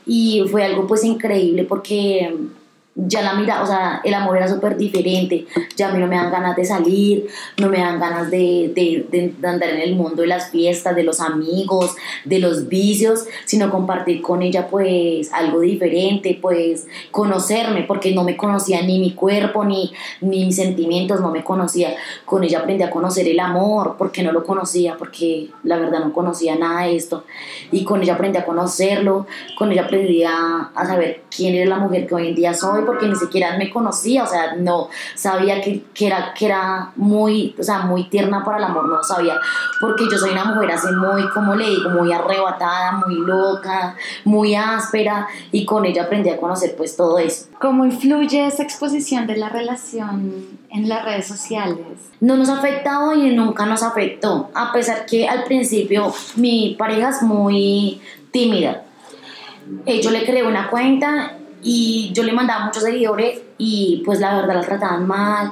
y 0.05 0.45
fue 0.51 0.63
algo 0.63 0.85
pues 0.85 1.03
increíble, 1.03 1.63
porque 1.63 2.31
ya 2.97 3.21
la 3.21 3.33
mira, 3.35 3.61
o 3.61 3.67
sea, 3.67 4.01
el 4.03 4.13
amor 4.15 4.37
era 4.37 4.47
súper 4.47 4.75
diferente, 4.75 5.45
ya 5.75 5.89
a 5.89 5.91
mí 5.91 5.99
no 5.99 6.07
me 6.07 6.15
dan 6.15 6.31
ganas 6.31 6.55
de 6.55 6.65
salir, 6.65 7.27
no 7.57 7.69
me 7.69 7.77
dan 7.77 7.99
ganas 7.99 8.31
de, 8.31 8.71
de, 8.73 9.05
de, 9.11 9.47
andar 9.47 9.69
en 9.69 9.81
el 9.81 9.95
mundo 9.95 10.23
de 10.23 10.27
las 10.27 10.49
fiestas, 10.49 10.95
de 10.95 11.03
los 11.03 11.19
amigos, 11.19 11.95
de 12.25 12.39
los 12.39 12.67
vicios, 12.67 13.25
sino 13.45 13.69
compartir 13.69 14.23
con 14.23 14.41
ella 14.41 14.67
pues 14.67 15.31
algo 15.31 15.61
diferente, 15.61 16.39
pues 16.41 16.87
conocerme, 17.11 17.83
porque 17.83 18.15
no 18.15 18.23
me 18.23 18.35
conocía 18.35 18.81
ni 18.81 18.97
mi 18.99 19.11
cuerpo, 19.11 19.63
ni, 19.63 19.93
mis 20.21 20.55
sentimientos, 20.55 21.21
no 21.21 21.29
me 21.29 21.43
conocía, 21.43 21.95
con 22.25 22.43
ella 22.43 22.59
aprendí 22.59 22.83
a 22.83 22.89
conocer 22.89 23.27
el 23.27 23.39
amor, 23.39 23.95
porque 23.99 24.23
no 24.23 24.31
lo 24.31 24.43
conocía, 24.43 24.95
porque 24.97 25.49
la 25.63 25.77
verdad 25.77 25.99
no 25.99 26.13
conocía 26.13 26.55
nada 26.55 26.87
de 26.87 26.95
esto, 26.95 27.25
y 27.71 27.83
con 27.83 28.01
ella 28.01 28.15
aprendí 28.15 28.39
a 28.39 28.45
conocerlo, 28.45 29.27
con 29.55 29.71
ella 29.71 29.83
aprendí 29.83 30.23
a, 30.23 30.71
a 30.73 30.85
saber 30.87 31.21
quién 31.29 31.53
era 31.53 31.69
la 31.69 31.77
mujer 31.77 32.07
que 32.07 32.15
hoy 32.15 32.29
en 32.29 32.35
día 32.35 32.55
soy, 32.55 32.86
porque 32.87 33.07
ni 33.07 33.15
siquiera 33.15 33.55
me 33.57 33.69
conocía, 33.69 34.23
o 34.23 34.27
sea, 34.27 34.55
no 34.55 34.89
sabía 35.13 35.61
que, 35.61 35.83
que, 35.93 36.07
era, 36.07 36.33
que 36.33 36.45
era 36.47 36.91
muy, 36.95 37.55
o 37.59 37.63
sea, 37.63 37.81
muy 37.81 38.05
tierna 38.05 38.43
para 38.43 38.57
el 38.57 38.63
amor, 38.63 38.87
no 38.87 39.03
sabía, 39.03 39.35
porque 39.79 40.05
yo 40.09 40.17
soy 40.17 40.31
una 40.31 40.45
mujer 40.45 40.71
así 40.71 40.87
muy, 40.87 41.29
como 41.29 41.53
le 41.53 41.69
digo, 41.69 41.89
muy 41.91 42.11
arrebatada, 42.11 42.93
muy 42.93 43.15
loca, 43.15 43.95
muy 44.23 44.55
áspera, 44.55 45.27
y 45.51 45.65
con 45.65 45.85
ella 45.85 46.03
aprendí 46.03 46.29
a 46.29 46.37
conocer 46.37 46.75
pues 46.75 46.95
todo 46.95 47.19
eso. 47.19 47.47
¿Cómo 47.59 47.85
influye 47.85 48.47
esa 48.47 48.63
exposición 48.63 49.27
de 49.27 49.37
la 49.37 49.49
relación 49.49 50.47
en 50.69 50.89
las 50.89 51.05
redes 51.05 51.27
sociales? 51.27 51.85
No 52.21 52.37
nos 52.37 52.49
ha 52.49 52.57
afectado 52.59 53.13
y 53.13 53.35
nunca 53.35 53.65
nos 53.65 53.83
afectó, 53.83 54.49
a 54.55 54.71
pesar 54.71 55.05
que 55.05 55.27
al 55.27 55.43
principio 55.43 56.13
mi 56.37 56.75
pareja 56.79 57.09
es 57.09 57.21
muy 57.21 58.01
tímida. 58.31 58.83
Eh, 59.85 60.01
yo 60.01 60.11
le 60.11 60.25
creé 60.25 60.43
una 60.43 60.69
cuenta 60.69 61.33
y 61.69 62.13
yo 62.13 62.23
le 62.23 62.31
mandaba 62.31 62.63
muchos 62.63 62.81
seguidores 62.81 63.41
y 63.57 64.01
pues 64.05 64.21
la 64.21 64.33
verdad 64.33 64.55
la 64.55 64.61
trataban 64.61 65.05
mal. 65.05 65.51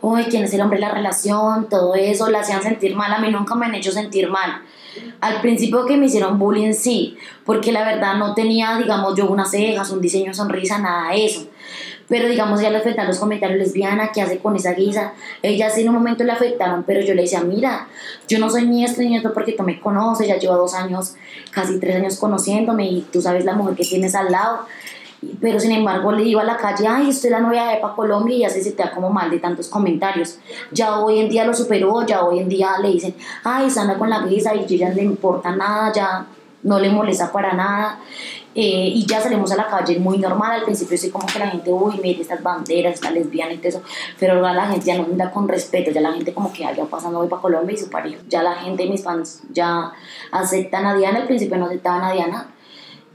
Uy, 0.00 0.22
quién 0.26 0.44
es 0.44 0.54
el 0.54 0.60
hombre 0.60 0.78
de 0.78 0.86
la 0.86 0.92
relación, 0.92 1.68
todo 1.68 1.96
eso, 1.96 2.30
la 2.30 2.38
hacían 2.40 2.62
sentir 2.62 2.94
mal. 2.94 3.12
A 3.12 3.18
mí 3.18 3.32
nunca 3.32 3.56
me 3.56 3.66
han 3.66 3.74
hecho 3.74 3.90
sentir 3.90 4.30
mal. 4.30 4.62
Al 5.20 5.40
principio 5.40 5.84
que 5.84 5.96
me 5.96 6.06
hicieron 6.06 6.38
bullying, 6.38 6.72
sí, 6.72 7.16
porque 7.44 7.72
la 7.72 7.84
verdad 7.84 8.14
no 8.14 8.32
tenía, 8.32 8.78
digamos, 8.78 9.16
yo 9.16 9.26
unas 9.26 9.50
cejas, 9.50 9.90
un 9.90 10.00
diseño, 10.00 10.32
sonrisa, 10.32 10.78
nada 10.78 11.10
de 11.10 11.24
eso. 11.26 11.48
Pero 12.06 12.28
digamos, 12.28 12.60
ya 12.60 12.70
le 12.70 12.76
afectaron 12.76 13.08
los 13.08 13.18
comentarios 13.18 13.58
lesbiana, 13.58 14.12
¿qué 14.14 14.22
hace 14.22 14.38
con 14.38 14.54
esa 14.54 14.72
guisa? 14.72 15.14
Ella 15.42 15.68
sí 15.70 15.80
en 15.80 15.88
un 15.88 15.96
momento 15.96 16.22
le 16.22 16.30
afectaron, 16.30 16.84
pero 16.84 17.00
yo 17.00 17.12
le 17.14 17.22
decía, 17.22 17.40
mira, 17.40 17.88
yo 18.28 18.38
no 18.38 18.48
soy 18.48 18.66
ni 18.66 18.84
esto 18.84 19.02
ni 19.02 19.16
esto 19.16 19.34
porque 19.34 19.50
tú 19.50 19.64
me 19.64 19.80
conoces, 19.80 20.28
ya 20.28 20.38
llevo 20.38 20.54
dos 20.54 20.74
años, 20.74 21.16
casi 21.50 21.80
tres 21.80 21.96
años 21.96 22.18
conociéndome 22.20 22.86
y 22.86 23.00
tú 23.12 23.20
sabes 23.20 23.44
la 23.44 23.54
mujer 23.54 23.74
que 23.74 23.82
tienes 23.84 24.14
al 24.14 24.30
lado 24.30 24.60
pero 25.40 25.60
sin 25.60 25.72
embargo 25.72 26.12
le 26.12 26.24
iba 26.24 26.42
a 26.42 26.44
la 26.44 26.56
calle, 26.56 26.86
ay, 26.86 27.08
usted 27.08 27.28
es 27.28 27.32
la 27.32 27.40
novia 27.40 27.64
de 27.66 27.74
Epa 27.74 27.94
Colombia 27.94 28.36
y 28.36 28.40
ya 28.40 28.50
se 28.50 28.62
siente 28.62 28.84
como 28.94 29.10
mal 29.10 29.30
de 29.30 29.38
tantos 29.38 29.68
comentarios. 29.68 30.38
Ya 30.72 31.00
hoy 31.00 31.20
en 31.20 31.28
día 31.28 31.44
lo 31.44 31.54
superó, 31.54 32.04
ya 32.06 32.24
hoy 32.24 32.40
en 32.40 32.48
día 32.48 32.78
le 32.80 32.88
dicen, 32.88 33.14
ay, 33.44 33.70
se 33.70 33.80
anda 33.80 33.98
con 33.98 34.10
la 34.10 34.20
guisa 34.20 34.54
y 34.54 34.66
ya 34.66 34.88
no 34.88 34.94
le 34.94 35.02
importa 35.02 35.54
nada, 35.54 35.92
ya 35.92 36.26
no 36.62 36.78
le 36.78 36.90
molesta 36.90 37.30
para 37.32 37.52
nada. 37.52 37.98
Eh, 38.58 38.90
y 38.94 39.04
ya 39.04 39.20
salimos 39.20 39.52
a 39.52 39.56
la 39.56 39.66
calle 39.66 39.98
muy 39.98 40.16
normal, 40.16 40.52
al 40.52 40.62
principio 40.62 40.96
sí 40.96 41.10
como 41.10 41.26
que 41.26 41.38
la 41.38 41.48
gente, 41.48 41.70
uy, 41.70 42.00
mire 42.02 42.22
estas 42.22 42.42
banderas, 42.42 42.94
está 42.94 43.10
lesbiana 43.10 43.52
y 43.52 43.58
todo 43.58 43.68
eso, 43.68 43.82
pero 44.18 44.32
ahora 44.32 44.54
la 44.54 44.66
gente 44.68 44.86
ya 44.86 44.96
no 44.96 45.04
anda 45.04 45.30
con 45.30 45.46
respeto, 45.46 45.90
ya 45.90 46.00
la 46.00 46.14
gente 46.14 46.32
como 46.32 46.50
que 46.50 46.60
ya 46.60 46.84
pasando 46.86 47.18
hoy 47.18 47.28
para 47.28 47.42
Colombia 47.42 47.74
y 47.74 47.76
su 47.76 47.90
pareja, 47.90 48.16
ya 48.28 48.42
la 48.42 48.54
gente, 48.54 48.88
mis 48.88 49.04
fans 49.04 49.42
ya 49.52 49.92
aceptan 50.32 50.86
a 50.86 50.96
Diana, 50.96 51.18
al 51.18 51.26
principio 51.26 51.58
no 51.58 51.66
aceptaban 51.66 52.04
a 52.04 52.12
Diana, 52.12 52.48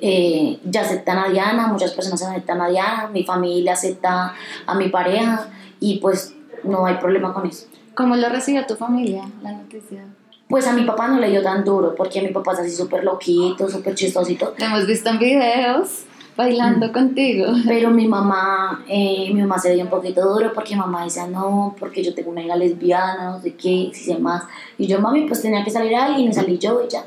eh, 0.01 0.59
ya 0.65 0.81
aceptan 0.81 1.17
a 1.17 1.29
Diana, 1.29 1.67
muchas 1.67 1.91
personas 1.91 2.21
aceptan 2.23 2.59
a 2.61 2.69
Diana, 2.69 3.09
mi 3.13 3.23
familia 3.23 3.73
acepta 3.73 4.33
a 4.65 4.75
mi 4.75 4.89
pareja 4.89 5.47
y 5.79 5.99
pues 5.99 6.33
no 6.63 6.85
hay 6.85 6.95
problema 6.95 7.33
con 7.33 7.45
eso. 7.47 7.67
¿Cómo 7.93 8.15
lo 8.15 8.29
recibió 8.29 8.65
tu 8.65 8.75
familia, 8.75 9.29
la 9.43 9.51
noticia? 9.51 10.05
Pues 10.47 10.67
a 10.67 10.73
mi 10.73 10.83
papá 10.83 11.07
no 11.07 11.19
le 11.19 11.29
dio 11.29 11.41
tan 11.41 11.63
duro, 11.63 11.95
porque 11.95 12.21
mi 12.21 12.29
papá 12.29 12.53
es 12.53 12.59
así 12.59 12.71
súper 12.71 13.03
loquito, 13.03 13.69
súper 13.69 13.95
chistosito. 13.95 14.49
Te 14.49 14.65
hemos 14.65 14.85
visto 14.85 15.09
en 15.09 15.19
videos 15.19 16.05
bailando 16.35 16.91
contigo. 16.91 17.47
Pero 17.67 17.91
mi 17.91 18.07
mamá, 18.07 18.83
eh, 18.87 19.31
mi 19.33 19.41
mamá 19.41 19.59
se 19.59 19.73
dio 19.73 19.83
un 19.83 19.89
poquito 19.89 20.21
duro 20.27 20.51
porque 20.53 20.73
mi 20.73 20.81
mamá 20.81 21.03
decía, 21.03 21.27
no, 21.27 21.75
porque 21.79 22.03
yo 22.03 22.13
tengo 22.13 22.31
una 22.31 22.41
hija 22.41 22.55
lesbiana, 22.55 23.31
no 23.31 23.41
sé 23.41 23.53
qué, 23.53 23.91
si 23.93 24.05
sé 24.05 24.17
más. 24.17 24.43
Y 24.77 24.87
yo, 24.87 24.99
mami, 24.99 25.27
pues 25.27 25.41
tenía 25.41 25.63
que 25.63 25.71
salir 25.71 25.95
alguien 25.95 26.29
y 26.29 26.33
salí 26.33 26.57
yo 26.57 26.81
y 26.85 26.89
ya. 26.89 27.03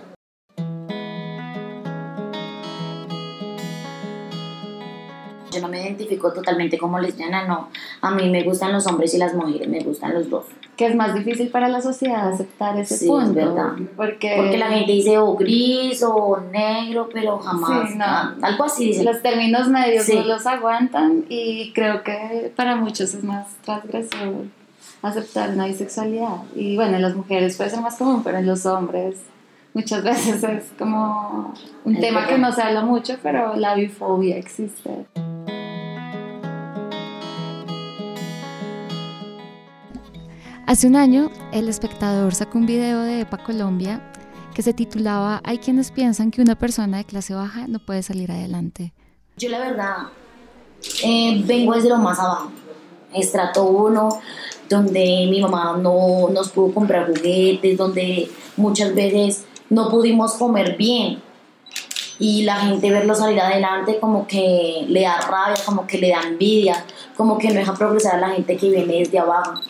Yo 5.55 5.61
no 5.61 5.69
me 5.69 5.83
identifico 5.83 6.33
totalmente 6.33 6.77
como 6.79 6.99
lesbiana, 6.99 7.47
no. 7.47 7.69
A 8.01 8.11
mí 8.11 8.29
me 8.31 8.43
gustan 8.43 8.73
los 8.73 8.87
hombres 8.87 9.15
y 9.15 9.19
las 9.19 9.35
mujeres, 9.35 9.69
me 9.69 9.81
gustan 9.81 10.15
los 10.15 10.29
dos. 10.29 10.45
Que 10.77 10.87
es 10.87 10.97
más 10.97 11.15
difícil 11.15 11.49
para 11.49 11.69
la 11.69 11.81
sociedad 11.81 12.33
aceptar 12.33 12.77
ese 12.79 12.97
Sí, 12.97 13.05
es 13.05 13.11
punto. 13.11 13.33
verdad. 13.35 13.73
Porque, 13.97 14.35
Porque 14.37 14.59
la 14.59 14.67
gente 14.69 14.91
dice 14.93 15.17
o 15.19 15.35
gris 15.37 16.03
o 16.03 16.41
negro, 16.53 17.09
pero 17.13 17.39
jamás. 17.39 17.91
Sí, 17.91 17.97
no. 17.97 18.05
algo 18.47 18.65
así 18.65 19.03
los 19.05 19.23
términos 19.23 19.69
medios 19.69 20.05
Sí. 20.05 20.17
no 20.17 20.25
los 20.25 20.45
aguantan 20.47 21.25
y 21.29 21.73
creo 21.73 22.03
que 22.03 22.53
para 22.57 22.75
muchos 22.77 23.15
es 23.15 23.23
más 23.23 23.47
transgresor 23.65 24.47
aceptar 25.03 25.51
una 25.51 25.67
bisexualidad. 25.67 26.39
Y 26.57 26.77
bueno, 26.77 26.97
en 26.97 27.03
las 27.03 27.15
mujeres 27.15 27.57
puede 27.57 27.71
ser 27.71 27.81
más 27.81 27.97
común, 27.97 28.23
pero 28.25 28.39
en 28.39 28.47
los 28.47 28.67
hombres 28.67 29.17
muchas 29.75 30.03
veces 30.05 30.43
es 30.43 30.73
como 30.79 31.55
un 31.85 31.95
Es 31.95 32.01
tema 32.01 32.27
que 32.27 32.33
verdad. 32.35 32.49
no 32.49 32.53
se 32.55 32.63
habla 32.63 32.81
mucho, 32.83 33.15
pero 33.23 33.55
la 33.57 33.75
bifobia 33.75 34.37
existe. 34.39 35.05
Hace 40.67 40.87
un 40.87 40.97
año, 40.97 41.31
el 41.53 41.69
espectador 41.69 42.35
sacó 42.35 42.57
un 42.57 42.65
video 42.65 43.03
de 43.03 43.21
EPA 43.21 43.37
Colombia 43.37 44.01
que 44.55 44.63
se 44.63 44.73
titulaba 44.73 45.43
Hay 45.45 45.59
quienes 45.59 45.91
piensan 45.91 46.31
que 46.31 46.41
una 46.41 46.55
persona 46.55 46.97
de 46.97 47.05
clase 47.05 47.35
baja 47.35 47.67
no 47.69 47.81
puede 47.81 48.03
salir 48.03 48.33
adelante. 48.33 48.95
Yo 49.37 49.51
la 49.51 49.59
verdad 49.59 49.97
eh, 51.03 51.43
vengo 51.45 51.75
desde 51.75 51.91
lo 51.91 51.99
más 51.99 52.19
abajo. 52.19 52.51
Estrato 53.13 53.65
1, 53.65 54.09
donde 54.71 55.29
mi 55.31 55.43
mamá 55.43 55.77
no 55.77 56.31
nos 56.33 56.49
pudo 56.49 56.73
comprar 56.73 57.09
juguetes, 57.09 57.77
donde 57.77 58.31
muchas 58.57 58.95
veces 58.95 59.45
no 59.69 59.91
pudimos 59.91 60.33
comer 60.33 60.79
bien. 60.79 61.23
Y 62.19 62.45
la 62.45 62.57
gente 62.57 62.91
verlo 62.91 63.15
salir 63.15 63.39
adelante 63.39 63.99
como 64.01 64.27
que 64.27 64.87
le 64.89 65.03
da 65.03 65.21
rabia, 65.21 65.63
como 65.67 65.87
que 65.87 65.99
le 65.99 66.09
da 66.09 66.23
envidia, 66.23 66.83
como 67.19 67.37
que 67.37 67.49
no 67.49 67.55
deja 67.55 67.75
progresar 67.75 68.15
a 68.15 68.29
la 68.29 68.31
gente 68.31 68.57
que 68.57 68.71
viene 68.71 69.01
desde 69.01 69.19
abajo. 69.19 69.61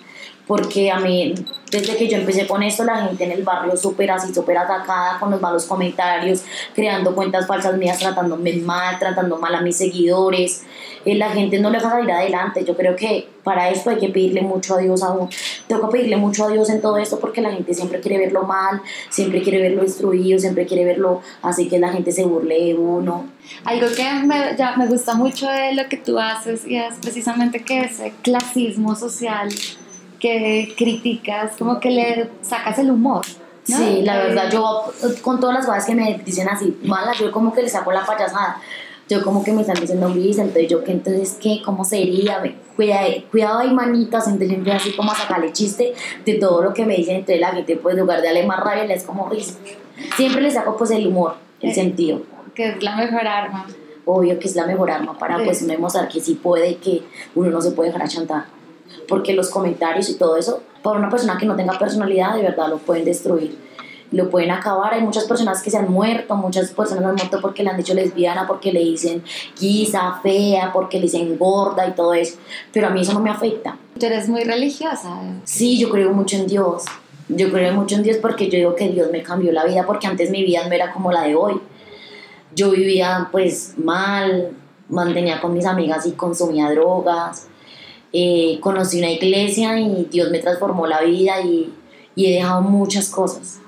Porque 0.47 0.91
a 0.91 0.99
mí, 0.99 1.35
desde 1.71 1.97
que 1.97 2.07
yo 2.07 2.19
empecé 2.19 2.47
con 2.47 2.63
esto, 2.63 2.85
la 2.85 3.07
gente 3.07 3.25
en 3.25 3.33
el 3.33 3.43
barrio 3.43 3.77
súper 3.77 4.11
así, 4.11 4.35
súper 4.35 4.59
atacada 4.59 5.19
con 5.19 5.31
los 5.31 5.41
malos 5.41 5.65
comentarios, 5.65 6.43
creando 6.75 7.15
cuentas 7.15 7.47
falsas 7.47 7.79
mías, 7.79 7.99
tratándome 7.99 8.53
mal, 8.55 8.99
tratando 8.99 9.39
mal 9.39 9.55
a 9.55 9.63
mis 9.63 9.77
seguidores. 9.77 10.65
Eh, 11.07 11.15
la 11.15 11.31
gente 11.31 11.59
no 11.59 11.71
le 11.71 11.79
deja 11.79 11.91
salir 11.91 12.11
adelante. 12.11 12.65
Yo 12.65 12.77
creo 12.77 12.95
que 12.95 13.29
para 13.43 13.71
esto 13.71 13.91
hay 13.91 13.97
que 13.97 14.09
pedirle 14.09 14.43
mucho 14.43 14.75
a 14.75 14.79
Dios 14.79 15.03
aún. 15.03 15.29
Tengo 15.67 15.89
que 15.89 15.99
pedirle 15.99 16.17
mucho 16.17 16.45
a 16.45 16.49
Dios 16.49 16.69
en 16.69 16.81
todo 16.81 16.99
esto 16.99 17.19
porque 17.21 17.41
la 17.41 17.51
gente 17.51 17.73
siempre 17.73 18.01
quiere 18.01 18.19
verlo 18.19 18.43
mal, 18.43 18.83
siempre 19.11 19.43
quiere 19.43 19.61
verlo 19.61 19.83
destruido, 19.83 20.39
siempre 20.39 20.67
quiere 20.67 20.85
verlo 20.85 21.23
así 21.43 21.69
que 21.69 21.79
la 21.79 21.91
gente 21.91 22.13
se 22.13 22.25
burle 22.25 22.65
de 22.65 22.75
uno. 22.75 23.27
Algo 23.65 23.87
que 23.95 24.05
me, 24.27 24.57
ya 24.57 24.77
me 24.77 24.87
gusta 24.87 25.15
mucho 25.15 25.49
de 25.49 25.75
lo 25.75 25.89
que 25.89 25.97
tú 25.97 26.19
haces 26.19 26.67
y 26.67 26.77
es 26.77 26.95
precisamente 27.01 27.63
que 27.63 27.81
ese 27.81 28.13
clasismo 28.23 28.95
social 28.97 29.49
que 30.29 30.75
criticas, 30.75 31.53
como 31.59 31.79
que 31.79 31.91
le 31.91 32.31
sacas 32.41 32.79
el 32.79 32.91
humor. 32.91 33.23
¿no? 33.69 33.77
Sí, 33.77 34.01
la 34.03 34.21
Eh, 34.25 34.29
verdad, 34.29 34.51
yo 34.51 34.85
con 35.21 35.39
todas 35.39 35.55
las 35.57 35.67
cosas 35.67 35.85
que 35.85 35.95
me 35.95 36.19
dicen 36.25 36.49
así, 36.49 36.79
malas, 36.83 37.19
yo 37.19 37.31
como 37.31 37.53
que 37.53 37.61
le 37.63 37.69
saco 37.69 37.93
la 37.93 38.07
payasada. 38.07 38.57
Yo 39.07 39.23
como 39.23 39.45
que 39.45 39.53
me 39.53 39.61
están 39.61 39.79
diciendo 39.79 40.09
gris, 40.15 40.39
entonces 40.39 40.67
yo 40.71 40.83
que 40.83 40.93
entonces 40.93 41.37
qué, 41.39 41.61
cómo 41.63 41.85
sería, 41.85 42.43
cuidado, 42.75 43.07
cuidado 43.31 43.59
hay 43.59 43.71
manitas, 43.71 44.25
entonces 44.27 44.49
yo 44.49 44.55
empiezo 44.55 44.79
así 44.79 44.93
como 44.97 45.13
a 45.13 45.15
sacarle 45.15 45.53
chiste 45.53 45.93
de 46.25 46.35
todo 46.37 46.63
lo 46.63 46.73
que 46.73 46.87
me 46.87 46.97
dicen, 46.97 47.17
entonces 47.17 47.39
la 47.41 47.49
gente 47.53 47.77
pues 47.77 47.95
en 47.95 48.01
lugar 48.01 48.23
de 48.23 48.29
darle 48.29 48.47
más 48.47 48.61
rabia, 48.61 48.85
le 48.85 48.95
es 48.95 49.03
como 49.05 49.29
risa. 49.29 49.59
Siempre 50.17 50.41
le 50.41 50.51
saco 50.51 50.75
pues 50.79 50.91
el 50.91 51.07
humor, 51.07 51.35
el 51.61 51.71
Eh. 51.71 51.75
sentido. 51.75 52.23
Que 52.55 52.69
es 52.71 52.83
la 52.83 52.97
mejor 52.97 53.27
arma. 53.27 53.67
Obvio 54.07 54.39
que 54.39 54.49
es 54.49 54.57
la 54.57 54.67
mejor 54.67 54.91
arma 54.91 55.19
para 55.19 55.37
Sí. 55.39 55.45
pues 55.45 55.61
uno 55.63 55.73
demostrar 55.73 56.09
que 56.09 56.21
sí 56.21 56.35
puede 56.43 56.71
y 56.71 56.75
que 56.77 57.03
uno 57.35 57.51
no 57.51 57.61
se 57.61 57.73
puede 57.73 57.91
dejar 57.91 58.05
achantar. 58.07 58.45
Porque 59.09 59.35
los 59.35 59.51
comentarios 59.51 60.09
y 60.09 60.15
todo 60.15 60.37
eso, 60.37 60.63
para 60.83 60.99
una 60.99 61.11
persona 61.11 61.39
que 61.39 61.47
no 61.47 61.57
tenga 61.57 61.79
personalidad, 61.79 62.37
de 62.37 62.43
verdad 62.43 62.69
lo 62.69 62.79
pueden 62.79 63.05
destruir, 63.05 63.59
lo 64.11 64.31
pueden 64.31 64.51
acabar. 64.51 64.95
Hay 64.95 65.03
muchas 65.03 65.25
personas 65.25 65.63
que 65.63 65.71
se 65.71 65.77
han 65.77 65.91
muerto, 65.91 66.37
muchas 66.37 66.71
personas 66.71 67.05
han 67.05 67.15
muerto 67.15 67.41
porque 67.41 67.63
le 67.63 67.71
han 67.71 67.77
dicho 67.77 67.95
lesbiana, 67.95 68.47
porque 68.47 68.73
le 68.73 68.81
dicen 68.81 69.23
guisa, 69.59 70.21
fea, 70.23 70.73
porque 70.73 70.99
le 70.99 71.05
dicen 71.05 71.37
gorda 71.39 71.87
y 71.87 71.93
todo 71.93 72.15
eso. 72.15 72.37
Pero 72.73 72.89
a 72.89 72.91
mí 72.91 73.01
eso 73.01 73.15
no 73.15 73.21
me 73.21 73.31
afecta. 73.31 73.77
Tú 73.99 74.07
eres 74.07 74.29
muy 74.29 74.45
religiosa. 74.45 75.21
Sí, 75.45 75.79
yo 75.79 75.91
creo 75.91 76.13
mucho 76.13 76.37
en 76.37 76.47
Dios. 76.47 76.85
Yo 77.29 77.51
creo 77.51 77.73
mucho 77.73 77.97
en 77.97 78.03
Dios 78.03 78.19
porque 78.19 78.51
yo 78.51 78.59
digo 78.59 78.75
que 78.75 78.89
Dios 78.91 79.11
me 79.11 79.23
cambió 79.23 79.51
la 79.51 79.65
vida 79.65 79.85
porque 79.87 80.07
antes 80.07 80.31
mi 80.31 80.45
vida 80.45 80.67
no 80.67 80.73
era 80.75 80.93
como 80.93 81.11
la 81.11 81.23
de 81.23 81.35
hoy. 81.35 81.61
Yo 82.55 82.71
vivía 82.71 83.29
pues 83.33 83.75
mal, 83.79 84.51
mantenía 84.89 85.41
con 85.41 85.55
mis 85.55 85.65
amigas 85.65 86.07
y 86.07 86.13
consumía 86.13 86.71
drogas. 86.71 87.49
Eh, 88.17 88.61
conocí 88.61 89.01
una 89.01 89.11
iglesia 89.11 89.77
y 89.81 90.05
Dios 90.05 90.31
me 90.31 90.39
transformó 90.39 90.87
la 90.87 91.01
vida 91.01 91.41
y, 91.41 91.75
y 92.15 92.27
he 92.27 92.37
dejado 92.37 92.63
muchas 92.63 93.09
cosas. 93.11 93.59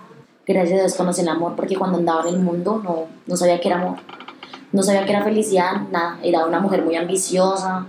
Gracias 0.46 0.78
a 0.78 0.82
Dios 0.82 0.94
conocí 0.94 1.22
el 1.22 1.28
amor 1.28 1.54
porque 1.56 1.74
cuando 1.74 1.98
andaba 1.98 2.28
en 2.28 2.36
el 2.36 2.40
mundo 2.40 2.80
no, 2.82 3.06
no 3.26 3.36
sabía 3.36 3.60
que 3.60 3.66
era 3.66 3.80
amor. 3.80 3.98
No 4.70 4.84
sabía 4.84 5.04
que 5.04 5.10
era 5.10 5.24
felicidad, 5.24 5.88
nada. 5.90 6.20
Era 6.22 6.46
una 6.46 6.60
mujer 6.60 6.84
muy 6.84 6.94
ambiciosa, 6.94 7.86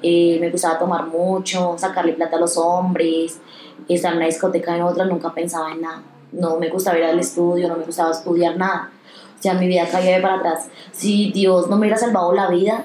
eh, 0.00 0.38
me 0.40 0.50
gustaba 0.50 0.78
tomar 0.78 1.08
mucho, 1.08 1.74
sacarle 1.76 2.12
plata 2.12 2.36
a 2.36 2.40
los 2.40 2.56
hombres, 2.56 3.40
estar 3.88 4.12
en 4.12 4.18
una 4.18 4.26
discoteca 4.26 4.76
en 4.76 4.82
otra, 4.82 5.04
nunca 5.04 5.34
pensaba 5.34 5.72
en 5.72 5.80
nada. 5.82 6.02
No 6.30 6.56
me 6.56 6.68
gustaba 6.68 6.98
ir 6.98 7.04
al 7.04 7.18
estudio, 7.18 7.68
no 7.68 7.76
me 7.76 7.84
gustaba 7.84 8.12
estudiar 8.12 8.56
nada. 8.56 8.90
O 9.38 9.42
sea, 9.42 9.54
mi 9.54 9.66
vida 9.66 9.88
caía 9.90 10.16
de 10.16 10.22
para 10.22 10.36
atrás. 10.36 10.68
Si 10.92 11.32
Dios 11.32 11.68
no 11.68 11.76
me 11.76 11.80
hubiera 11.80 11.96
salvado 11.96 12.32
la 12.32 12.48
vida, 12.48 12.84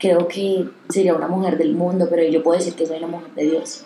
creo 0.00 0.26
que 0.26 0.66
sería 0.88 1.14
una 1.14 1.28
mujer 1.28 1.58
del 1.58 1.74
mundo, 1.74 2.08
pero 2.10 2.24
yo 2.24 2.42
puedo 2.42 2.58
decir 2.58 2.74
que 2.74 2.86
soy 2.86 2.98
una 2.98 3.06
mujer 3.06 3.30
de 3.36 3.44
Dios. 3.44 3.84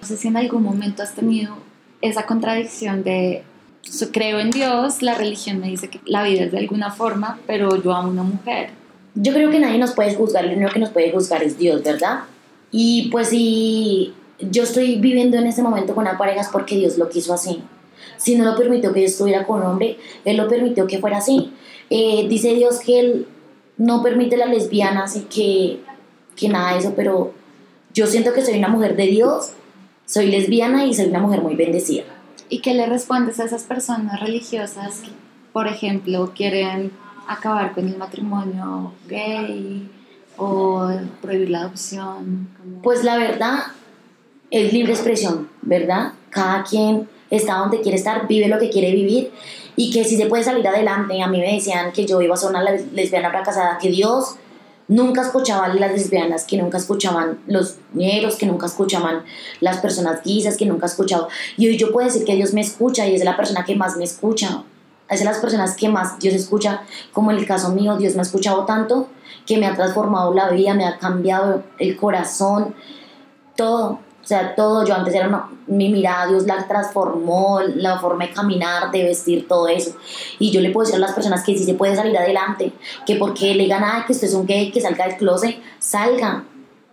No 0.00 0.06
sé 0.08 0.16
si 0.16 0.28
en 0.28 0.36
algún 0.36 0.62
momento 0.62 1.02
has 1.02 1.14
tenido 1.14 1.54
esa 2.00 2.26
contradicción 2.26 3.04
de 3.04 3.44
creo 4.12 4.40
en 4.40 4.50
Dios, 4.50 5.02
la 5.02 5.14
religión 5.14 5.60
me 5.60 5.68
dice 5.68 5.88
que 5.88 6.00
la 6.04 6.22
vida 6.22 6.44
es 6.44 6.52
de 6.52 6.58
alguna 6.58 6.90
forma, 6.90 7.38
pero 7.46 7.80
yo 7.82 7.92
amo 7.92 8.08
a 8.08 8.10
una 8.10 8.22
mujer. 8.22 8.70
Yo 9.14 9.32
creo 9.32 9.50
que 9.50 9.58
nadie 9.58 9.78
nos 9.78 9.92
puede 9.92 10.14
juzgar, 10.14 10.44
lo 10.44 10.52
único 10.52 10.72
que 10.72 10.80
nos 10.80 10.90
puede 10.90 11.12
juzgar 11.12 11.42
es 11.42 11.58
Dios, 11.58 11.82
¿verdad? 11.82 12.20
Y 12.70 13.08
pues 13.10 13.28
si 13.28 14.14
yo 14.40 14.62
estoy 14.62 14.96
viviendo 14.96 15.36
en 15.36 15.46
este 15.46 15.62
momento 15.62 15.94
con 15.94 16.06
una 16.06 16.16
pareja 16.16 16.40
es 16.40 16.48
porque 16.48 16.76
Dios 16.76 16.96
lo 16.96 17.08
quiso 17.08 17.34
así. 17.34 17.62
Si 18.16 18.34
no 18.36 18.44
lo 18.44 18.56
permitió 18.56 18.92
que 18.92 19.00
yo 19.00 19.06
estuviera 19.06 19.46
con 19.46 19.60
un 19.60 19.66
hombre, 19.66 19.98
Él 20.24 20.36
lo 20.36 20.48
permitió 20.48 20.86
que 20.86 20.98
fuera 20.98 21.18
así. 21.18 21.52
Eh, 21.90 22.26
dice 22.28 22.54
Dios 22.54 22.80
que 22.80 23.00
Él 23.00 23.26
no 23.82 24.00
permite 24.00 24.36
las 24.36 24.48
lesbianas 24.48 25.16
y 25.16 25.22
que, 25.22 25.80
que 26.36 26.48
nada 26.48 26.72
de 26.72 26.78
eso, 26.78 26.92
pero 26.94 27.34
yo 27.92 28.06
siento 28.06 28.32
que 28.32 28.44
soy 28.44 28.56
una 28.56 28.68
mujer 28.68 28.94
de 28.94 29.08
Dios, 29.08 29.54
soy 30.06 30.26
lesbiana 30.26 30.86
y 30.86 30.94
soy 30.94 31.06
una 31.06 31.18
mujer 31.18 31.42
muy 31.42 31.56
bendecida. 31.56 32.04
¿Y 32.48 32.60
qué 32.60 32.74
le 32.74 32.86
respondes 32.86 33.40
a 33.40 33.44
esas 33.44 33.64
personas 33.64 34.20
religiosas 34.20 35.00
que, 35.00 35.10
por 35.52 35.66
ejemplo, 35.66 36.32
quieren 36.32 36.92
acabar 37.26 37.72
con 37.72 37.88
el 37.88 37.96
matrimonio 37.98 38.92
gay 39.08 39.90
o 40.36 40.88
prohibir 41.20 41.50
la 41.50 41.62
adopción? 41.62 42.50
Pues 42.84 43.02
la 43.02 43.16
verdad 43.16 43.64
es 44.52 44.72
libre 44.72 44.92
expresión, 44.92 45.48
¿verdad? 45.60 46.12
Cada 46.30 46.62
quien 46.62 47.08
está 47.36 47.56
donde 47.56 47.80
quiere 47.80 47.96
estar, 47.98 48.26
vive 48.28 48.48
lo 48.48 48.58
que 48.58 48.70
quiere 48.70 48.92
vivir 48.92 49.32
y 49.74 49.90
que 49.90 50.04
si 50.04 50.16
se 50.16 50.26
puede 50.26 50.44
salir 50.44 50.66
adelante. 50.68 51.20
A 51.22 51.26
mí 51.26 51.38
me 51.40 51.54
decían 51.54 51.92
que 51.92 52.06
yo 52.06 52.20
iba 52.20 52.34
a 52.34 52.36
ser 52.36 52.50
una 52.50 52.62
les- 52.62 52.92
lesbiana 52.92 53.30
fracasada, 53.30 53.78
que 53.78 53.88
Dios 53.88 54.36
nunca 54.88 55.22
escuchaba 55.22 55.66
a 55.66 55.74
las 55.74 55.92
lesbianas, 55.92 56.44
que 56.44 56.58
nunca 56.58 56.76
escuchaban 56.76 57.38
los 57.46 57.76
negros, 57.94 58.36
que 58.36 58.46
nunca 58.46 58.66
escuchaban 58.66 59.24
las 59.60 59.78
personas 59.78 60.22
guisas, 60.22 60.56
que 60.56 60.66
nunca 60.66 60.86
escuchaba. 60.86 61.28
Y 61.56 61.68
hoy 61.68 61.78
yo 61.78 61.90
puedo 61.92 62.06
decir 62.06 62.24
que 62.24 62.34
Dios 62.34 62.52
me 62.52 62.60
escucha 62.60 63.06
y 63.06 63.14
es 63.14 63.24
la 63.24 63.36
persona 63.36 63.64
que 63.64 63.74
más 63.74 63.96
me 63.96 64.04
escucha. 64.04 64.64
Es 65.08 65.20
de 65.20 65.24
las 65.24 65.38
personas 65.38 65.76
que 65.76 65.88
más 65.88 66.18
Dios 66.18 66.34
escucha, 66.34 66.82
como 67.12 67.30
en 67.30 67.38
el 67.38 67.46
caso 67.46 67.70
mío, 67.70 67.96
Dios 67.96 68.14
me 68.14 68.20
ha 68.20 68.22
escuchado 68.22 68.64
tanto 68.66 69.08
que 69.46 69.56
me 69.58 69.66
ha 69.66 69.74
transformado 69.74 70.32
la 70.34 70.50
vida, 70.50 70.74
me 70.74 70.84
ha 70.84 70.98
cambiado 70.98 71.62
el 71.78 71.96
corazón, 71.96 72.74
todo. 73.56 73.98
O 74.22 74.26
sea, 74.26 74.54
todo. 74.54 74.86
Yo 74.86 74.94
antes 74.94 75.14
era 75.14 75.28
una, 75.28 75.48
mi 75.66 75.88
mirada, 75.88 76.28
Dios 76.28 76.46
la 76.46 76.66
transformó, 76.66 77.60
la 77.74 77.98
forma 77.98 78.26
de 78.26 78.32
caminar, 78.32 78.90
de 78.90 79.02
vestir, 79.02 79.48
todo 79.48 79.68
eso. 79.68 79.96
Y 80.38 80.50
yo 80.50 80.60
le 80.60 80.70
puedo 80.70 80.86
decir 80.86 80.96
a 81.02 81.06
las 81.06 81.12
personas 81.12 81.42
que 81.42 81.56
sí 81.58 81.64
se 81.64 81.74
puede 81.74 81.96
salir 81.96 82.16
adelante, 82.16 82.72
que 83.06 83.16
porque 83.16 83.54
le 83.54 83.64
digan, 83.64 83.82
"Ay, 83.84 84.02
que 84.06 84.12
usted 84.12 84.28
es 84.28 84.34
un 84.34 84.46
gay, 84.46 84.70
que 84.70 84.80
salga 84.80 85.06
del 85.06 85.16
closet, 85.16 85.56
salga. 85.78 86.44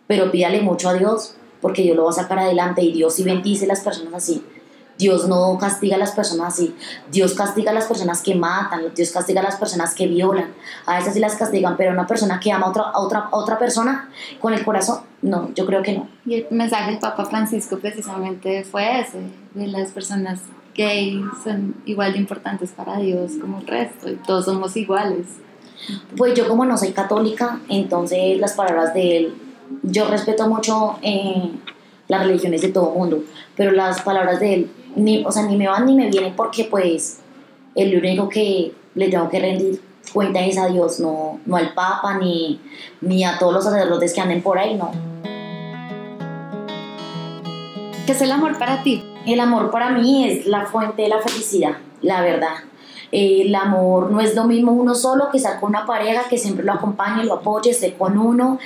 Pero 0.08 0.32
pídale 0.32 0.62
mucho 0.62 0.90
a 0.90 0.94
Dios, 0.94 1.36
porque 1.62 1.84
Dios 1.84 1.96
lo 1.96 2.06
va 2.06 2.10
a 2.10 2.14
sacar 2.14 2.40
adelante 2.40 2.82
y 2.82 2.92
Dios 2.92 3.14
sí 3.14 3.24
bendice 3.24 3.66
a 3.66 3.68
las 3.68 3.82
personas 3.82 4.14
así. 4.16 4.44
Dios 5.00 5.28
no 5.28 5.58
castiga 5.58 5.96
a 5.96 6.00
las 6.00 6.12
personas 6.12 6.54
así. 6.54 6.76
Dios 7.10 7.34
castiga 7.34 7.72
a 7.72 7.74
las 7.74 7.86
personas 7.86 8.22
que 8.22 8.36
matan, 8.36 8.82
Dios 8.96 9.12
castiga 9.12 9.40
a 9.40 9.46
las 9.46 9.56
personas 9.56 9.96
que 9.96 10.06
violan. 10.06 10.52
A 10.86 10.98
veces 10.98 11.14
sí 11.14 11.20
las 11.20 11.36
castigan, 11.36 11.78
pero 11.78 11.92
una 11.92 12.06
persona 12.06 12.40
que 12.40 12.52
ama 12.52 12.68
a 12.68 12.70
otra, 12.70 12.84
a 12.84 13.00
otra, 13.00 13.20
a 13.32 13.36
otra 13.36 13.58
persona 13.58 14.10
con 14.40 14.54
el 14.54 14.64
corazón, 14.64 15.00
no, 15.22 15.52
yo 15.56 15.66
creo 15.66 15.82
que 15.82 15.94
no. 15.94 16.10
Y 16.26 16.36
el 16.36 16.48
mensaje 16.52 16.92
del 16.92 17.00
Papa 17.00 17.26
Francisco 17.26 17.80
precisamente 17.80 18.64
fue 18.66 19.00
ese, 19.00 19.20
de 19.56 19.68
las 19.68 19.92
personas 19.92 20.42
gays 20.76 21.26
son 21.44 21.76
igual 21.86 22.14
de 22.14 22.20
importantes 22.20 22.72
para 22.72 22.98
Dios 22.98 23.32
como 23.40 23.60
el 23.60 23.68
resto, 23.68 24.10
y 24.10 24.16
todos 24.16 24.46
somos 24.46 24.76
iguales. 24.78 25.28
Pues 26.18 26.34
yo 26.34 26.48
como 26.48 26.66
no 26.66 26.78
soy 26.78 26.92
católica, 26.92 27.60
entonces 27.70 28.38
las 28.40 28.54
palabras 28.54 28.94
de 28.94 29.18
él, 29.18 29.34
yo 29.84 30.08
respeto 30.08 30.48
mucho 30.48 31.00
eh, 31.02 31.52
las 32.08 32.26
religiones 32.26 32.62
de 32.62 32.70
todo 32.70 32.92
el 32.92 32.98
mundo, 32.98 33.24
pero 33.56 33.72
las 33.72 34.02
palabras 34.02 34.40
de 34.40 34.54
él, 34.54 34.72
ni, 34.96 35.24
o 35.26 35.32
sea, 35.32 35.44
ni 35.44 35.58
me 35.58 35.68
van 35.68 35.86
ni 35.86 35.96
me 35.96 36.10
vienen 36.10 36.36
porque 36.36 36.66
pues 36.66 37.20
el 37.76 37.98
único 37.98 38.30
que 38.30 38.74
le 38.96 39.10
tengo 39.10 39.30
que 39.30 39.40
rendir 39.40 39.82
cuenta 40.14 40.44
es 40.44 40.58
a 40.58 40.68
Dios, 40.68 41.00
no, 41.00 41.40
no 41.46 41.56
al 41.56 41.74
Papa 41.74 42.18
ni, 42.18 42.60
ni 43.02 43.24
a 43.24 43.38
todos 43.38 43.54
los 43.54 43.64
sacerdotes 43.64 44.14
que 44.14 44.22
anden 44.22 44.42
por 44.42 44.58
ahí, 44.58 44.76
no. 44.76 44.92
¿Qué 48.06 48.14
es 48.14 48.22
el 48.22 48.32
amor 48.32 48.58
para 48.58 48.82
ti? 48.82 49.04
El 49.26 49.40
amor 49.40 49.70
para 49.70 49.92
mí 49.92 50.28
es 50.28 50.48
la 50.48 50.66
fuente 50.66 51.04
de 51.04 51.10
la 51.10 51.20
felicidad, 51.20 51.78
la 52.02 52.22
verdad. 52.22 52.56
El 53.12 53.54
amor 53.54 54.12
no 54.12 54.20
es 54.20 54.36
lo 54.36 54.46
mismo 54.46 54.72
uno 54.72 54.96
solo 54.96 55.30
que 55.32 55.38
estar 55.38 55.60
con 55.60 55.70
una 55.70 55.86
pareja 55.86 56.24
que 56.30 56.38
siempre 56.38 56.64
lo 56.64 56.74
acompañe, 56.74 57.24
lo 57.24 57.36
apoye, 57.36 57.72
esté 57.72 57.94
con 57.94 58.18
uno. 58.18 58.60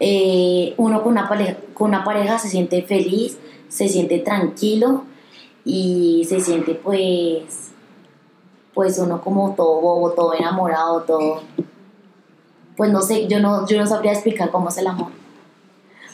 Eh, 0.00 0.74
uno 0.76 1.02
con 1.02 1.12
una, 1.12 1.28
pareja, 1.28 1.56
con 1.74 1.88
una 1.88 2.04
pareja 2.04 2.38
se 2.38 2.48
siente 2.48 2.82
feliz, 2.82 3.38
se 3.68 3.88
siente 3.88 4.18
tranquilo 4.18 5.04
y 5.70 6.24
se 6.24 6.40
siente 6.40 6.74
pues, 6.74 7.72
pues 8.72 8.98
uno 8.98 9.20
como 9.20 9.54
todo 9.54 9.82
bobo, 9.82 10.12
todo 10.12 10.32
enamorado, 10.32 11.02
todo. 11.02 11.42
Pues 12.74 12.90
no 12.90 13.02
sé, 13.02 13.28
yo 13.28 13.38
no, 13.38 13.66
yo 13.66 13.78
no 13.78 13.86
sabría 13.86 14.12
explicar 14.12 14.50
cómo 14.50 14.70
es 14.70 14.78
el 14.78 14.86
amor. 14.86 15.08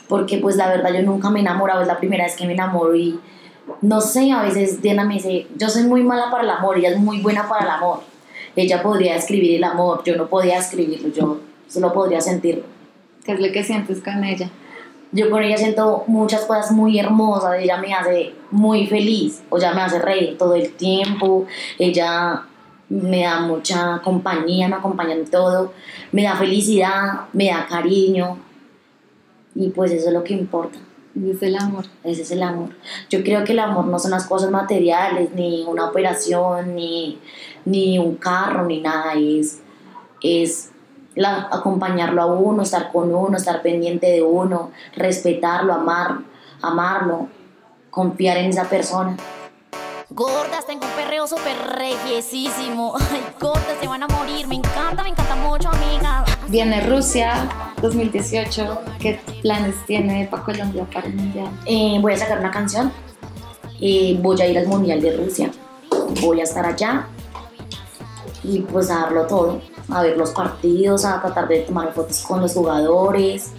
Porque 0.08 0.38
pues 0.38 0.56
la 0.56 0.66
verdad 0.66 0.92
yo 0.92 1.02
nunca 1.02 1.30
me 1.30 1.38
he 1.38 1.42
enamorado, 1.42 1.82
es 1.82 1.86
la 1.86 1.98
primera 1.98 2.24
vez 2.24 2.34
que 2.34 2.48
me 2.48 2.54
enamoro 2.54 2.96
y 2.96 3.20
no 3.80 4.00
sé, 4.00 4.32
a 4.32 4.42
veces 4.42 4.82
Diana 4.82 5.04
me 5.04 5.14
dice, 5.14 5.46
yo 5.56 5.68
soy 5.68 5.84
muy 5.84 6.02
mala 6.02 6.32
para 6.32 6.42
el 6.42 6.50
amor, 6.50 6.76
ella 6.76 6.90
es 6.90 6.98
muy 6.98 7.20
buena 7.20 7.48
para 7.48 7.64
el 7.64 7.70
amor. 7.70 8.00
Ella 8.56 8.82
podría 8.82 9.14
escribir 9.14 9.54
el 9.54 9.64
amor, 9.64 10.02
yo 10.04 10.16
no 10.16 10.26
podía 10.26 10.58
escribirlo, 10.58 11.10
yo 11.10 11.38
solo 11.68 11.92
podría 11.92 12.20
sentirlo. 12.20 12.64
¿Qué 13.24 13.32
es 13.34 13.40
lo 13.40 13.52
que 13.52 13.62
sientes 13.62 14.02
con 14.02 14.24
ella? 14.24 14.50
Yo 15.14 15.30
con 15.30 15.44
ella 15.44 15.56
siento 15.56 16.02
muchas 16.08 16.44
cosas 16.44 16.72
muy 16.72 16.98
hermosas, 16.98 17.60
ella 17.60 17.76
me 17.76 17.94
hace 17.94 18.34
muy 18.50 18.88
feliz, 18.88 19.44
o 19.48 19.58
ya 19.58 19.72
me 19.72 19.80
hace 19.80 20.00
reír 20.00 20.36
todo 20.36 20.56
el 20.56 20.72
tiempo, 20.72 21.46
ella 21.78 22.42
me 22.88 23.22
da 23.22 23.38
mucha 23.38 24.00
compañía, 24.02 24.66
me 24.66 24.74
acompaña 24.74 25.14
en 25.14 25.24
todo, 25.30 25.72
me 26.10 26.24
da 26.24 26.34
felicidad, 26.34 27.28
me 27.32 27.46
da 27.46 27.64
cariño, 27.68 28.38
y 29.54 29.68
pues 29.68 29.92
eso 29.92 30.08
es 30.08 30.12
lo 30.12 30.24
que 30.24 30.34
importa. 30.34 30.78
Ese 31.16 31.30
es 31.30 31.42
el 31.44 31.56
amor. 31.56 31.84
Ese 32.02 32.22
es 32.22 32.30
el 32.32 32.42
amor. 32.42 32.70
Yo 33.08 33.22
creo 33.22 33.44
que 33.44 33.52
el 33.52 33.60
amor 33.60 33.86
no 33.86 34.00
son 34.00 34.10
las 34.10 34.26
cosas 34.26 34.50
materiales, 34.50 35.32
ni 35.32 35.62
una 35.62 35.88
operación, 35.88 36.74
ni, 36.74 37.20
ni 37.64 38.00
un 38.00 38.16
carro, 38.16 38.66
ni 38.66 38.80
nada. 38.80 39.12
Es, 39.14 39.60
es 40.20 40.72
la, 41.14 41.48
acompañarlo 41.50 42.22
a 42.22 42.26
uno, 42.26 42.62
estar 42.62 42.90
con 42.92 43.14
uno, 43.14 43.36
estar 43.36 43.62
pendiente 43.62 44.06
de 44.10 44.22
uno, 44.22 44.70
respetarlo, 44.96 45.72
amar, 45.72 46.18
amarlo, 46.62 47.28
confiar 47.90 48.38
en 48.38 48.50
esa 48.50 48.64
persona. 48.64 49.16
Gordas, 50.10 50.66
tengo 50.66 50.84
un 50.84 50.92
perreo 50.92 51.26
súper 51.26 51.56
regiesísimo. 51.76 52.94
Ay, 53.10 53.22
gordas, 53.40 53.76
se 53.80 53.88
van 53.88 54.02
a 54.02 54.08
morir. 54.08 54.46
Me 54.46 54.54
encanta, 54.56 55.02
me 55.02 55.08
encanta 55.08 55.34
mucho, 55.34 55.68
amiga. 55.70 56.24
Viene 56.48 56.80
Rusia 56.82 57.48
2018. 57.80 58.80
¿Qué 59.00 59.18
planes 59.42 59.74
tiene 59.86 60.28
para 60.30 60.44
Colombia 60.44 60.86
para 60.92 61.06
el 61.06 61.14
Mundial? 61.14 61.48
Eh, 61.64 61.98
voy 62.00 62.12
a 62.12 62.16
sacar 62.16 62.38
una 62.38 62.50
canción. 62.50 62.92
eh, 63.80 64.16
voy 64.20 64.40
a 64.40 64.46
ir 64.46 64.58
al 64.58 64.66
Mundial 64.68 65.00
de 65.00 65.16
Rusia. 65.16 65.50
Voy 66.20 66.40
a 66.40 66.44
estar 66.44 66.64
allá. 66.66 67.06
Y 68.42 68.60
pues 68.60 68.90
a 68.90 69.00
darlo 69.00 69.26
todo. 69.26 69.60
A 69.90 70.02
ver 70.02 70.16
los 70.16 70.30
partidos, 70.30 71.04
a 71.04 71.20
tratar 71.20 71.48
de 71.48 71.60
tomar 71.60 71.92
fotos 71.92 72.22
con 72.22 72.40
los 72.40 72.54
jugadores. 72.54 73.52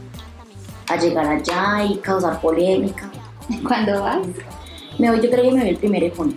A 0.88 0.98
llegar 0.98 1.28
allá 1.28 1.84
y 1.84 1.98
causar 1.98 2.40
polémica. 2.42 3.10
¿Cuándo 3.68 4.02
vas? 4.02 4.28
Me 4.98 5.10
voy, 5.10 5.22
yo 5.22 5.30
creo 5.30 5.44
que 5.44 5.52
me 5.52 5.60
voy 5.62 5.70
el 5.70 5.78
primero 5.78 6.06
de 6.06 6.12
junio. 6.12 6.36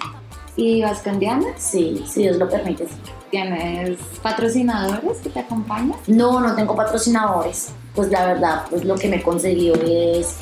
¿Y 0.56 0.82
vas 0.82 1.00
con 1.02 1.18
Diana? 1.18 1.46
Sí, 1.56 2.04
si 2.06 2.22
Dios 2.22 2.36
lo 2.36 2.48
permite. 2.48 2.86
sí. 2.86 2.94
¿Tienes 3.30 3.98
patrocinadores 4.22 5.18
que 5.18 5.28
te 5.28 5.40
acompañan? 5.40 5.96
No, 6.06 6.40
no 6.40 6.54
tengo 6.54 6.74
patrocinadores. 6.74 7.68
Pues 7.94 8.10
la 8.10 8.24
verdad, 8.24 8.62
pues 8.70 8.84
lo 8.86 8.94
que 8.94 9.08
me 9.08 9.16
he 9.16 9.22
conseguido 9.22 9.74
es 9.84 10.36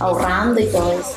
ahorrando 0.00 0.60
y 0.60 0.66
todo 0.66 0.92
eso. 0.92 1.16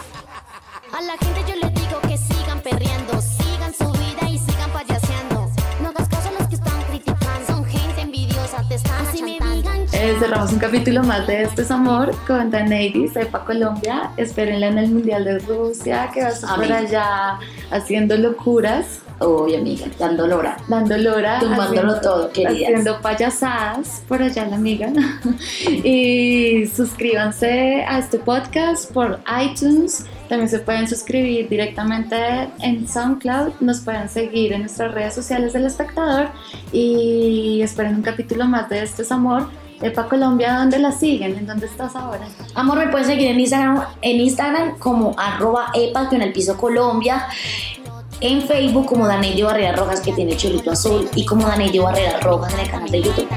Eh, 10.01 10.15
cerramos 10.19 10.53
un 10.53 10.59
capítulo 10.59 11.03
más 11.03 11.27
de 11.27 11.43
Esto 11.43 11.61
es 11.61 11.71
Amor 11.71 12.15
con 12.25 12.49
Danady, 12.49 13.09
Sepa 13.09 13.43
Colombia. 13.43 14.11
Espérenla 14.15 14.67
en 14.67 14.77
el 14.77 14.89
Mundial 14.91 15.25
de 15.25 15.39
Rusia, 15.39 16.09
que 16.13 16.21
va 16.21 16.27
a 16.27 16.31
estar 16.31 16.55
por 16.55 16.71
allá 16.71 17.39
haciendo 17.71 18.15
locuras, 18.17 19.01
Uy, 19.19 19.55
amiga, 19.55 19.87
dando 19.99 20.25
lora. 20.25 20.55
dando 20.69 20.97
lora. 20.97 21.39
Tumbándolo 21.39 21.67
haciendo- 21.91 21.99
todo, 22.01 22.31
queridas. 22.31 22.53
Haciendo 22.53 23.01
payasadas 23.01 24.01
por 24.07 24.21
allá, 24.23 24.45
la 24.45 24.55
amiga. 24.55 24.89
y 25.67 26.65
suscríbanse 26.73 27.83
a 27.85 27.99
este 27.99 28.19
podcast 28.19 28.89
por 28.93 29.19
iTunes. 29.43 30.05
También 30.29 30.47
se 30.47 30.59
pueden 30.59 30.87
suscribir 30.87 31.49
directamente 31.49 32.47
en 32.61 32.87
SoundCloud. 32.87 33.51
Nos 33.59 33.81
pueden 33.81 34.07
seguir 34.07 34.53
en 34.53 34.61
nuestras 34.61 34.93
redes 34.93 35.13
sociales 35.13 35.51
del 35.51 35.65
espectador. 35.65 36.29
Y 36.71 37.59
esperen 37.61 37.95
un 37.95 38.01
capítulo 38.01 38.45
más 38.45 38.69
de 38.69 38.81
Esto 38.83 39.01
es 39.01 39.11
Amor. 39.11 39.47
Epa 39.81 40.07
Colombia, 40.07 40.57
¿dónde 40.57 40.79
la 40.79 40.91
siguen? 40.91 41.37
¿En 41.37 41.47
dónde 41.47 41.67
estás 41.67 41.95
ahora? 41.95 42.27
Amor, 42.55 42.79
me 42.79 42.87
pueden 42.89 43.07
seguir 43.07 43.29
en 43.29 43.39
Instagram, 43.39 43.83
en 44.01 44.19
Instagram 44.19 44.77
como 44.77 45.15
arroba 45.17 45.67
epa, 45.73 46.09
en 46.11 46.21
el 46.21 46.33
piso 46.33 46.57
Colombia. 46.57 47.27
En 48.21 48.41
Facebook 48.41 48.85
como 48.85 49.07
Danelio 49.07 49.45
Barrera 49.45 49.77
Rojas, 49.77 50.01
que 50.01 50.11
tiene 50.11 50.35
chulito 50.35 50.71
azul. 50.71 51.09
Y 51.15 51.25
como 51.25 51.47
Danelio 51.47 51.83
Barrera 51.83 52.19
Rojas 52.19 52.53
en 52.53 52.59
el 52.59 52.69
canal 52.69 52.91
de 52.91 53.01
YouTube. 53.01 53.29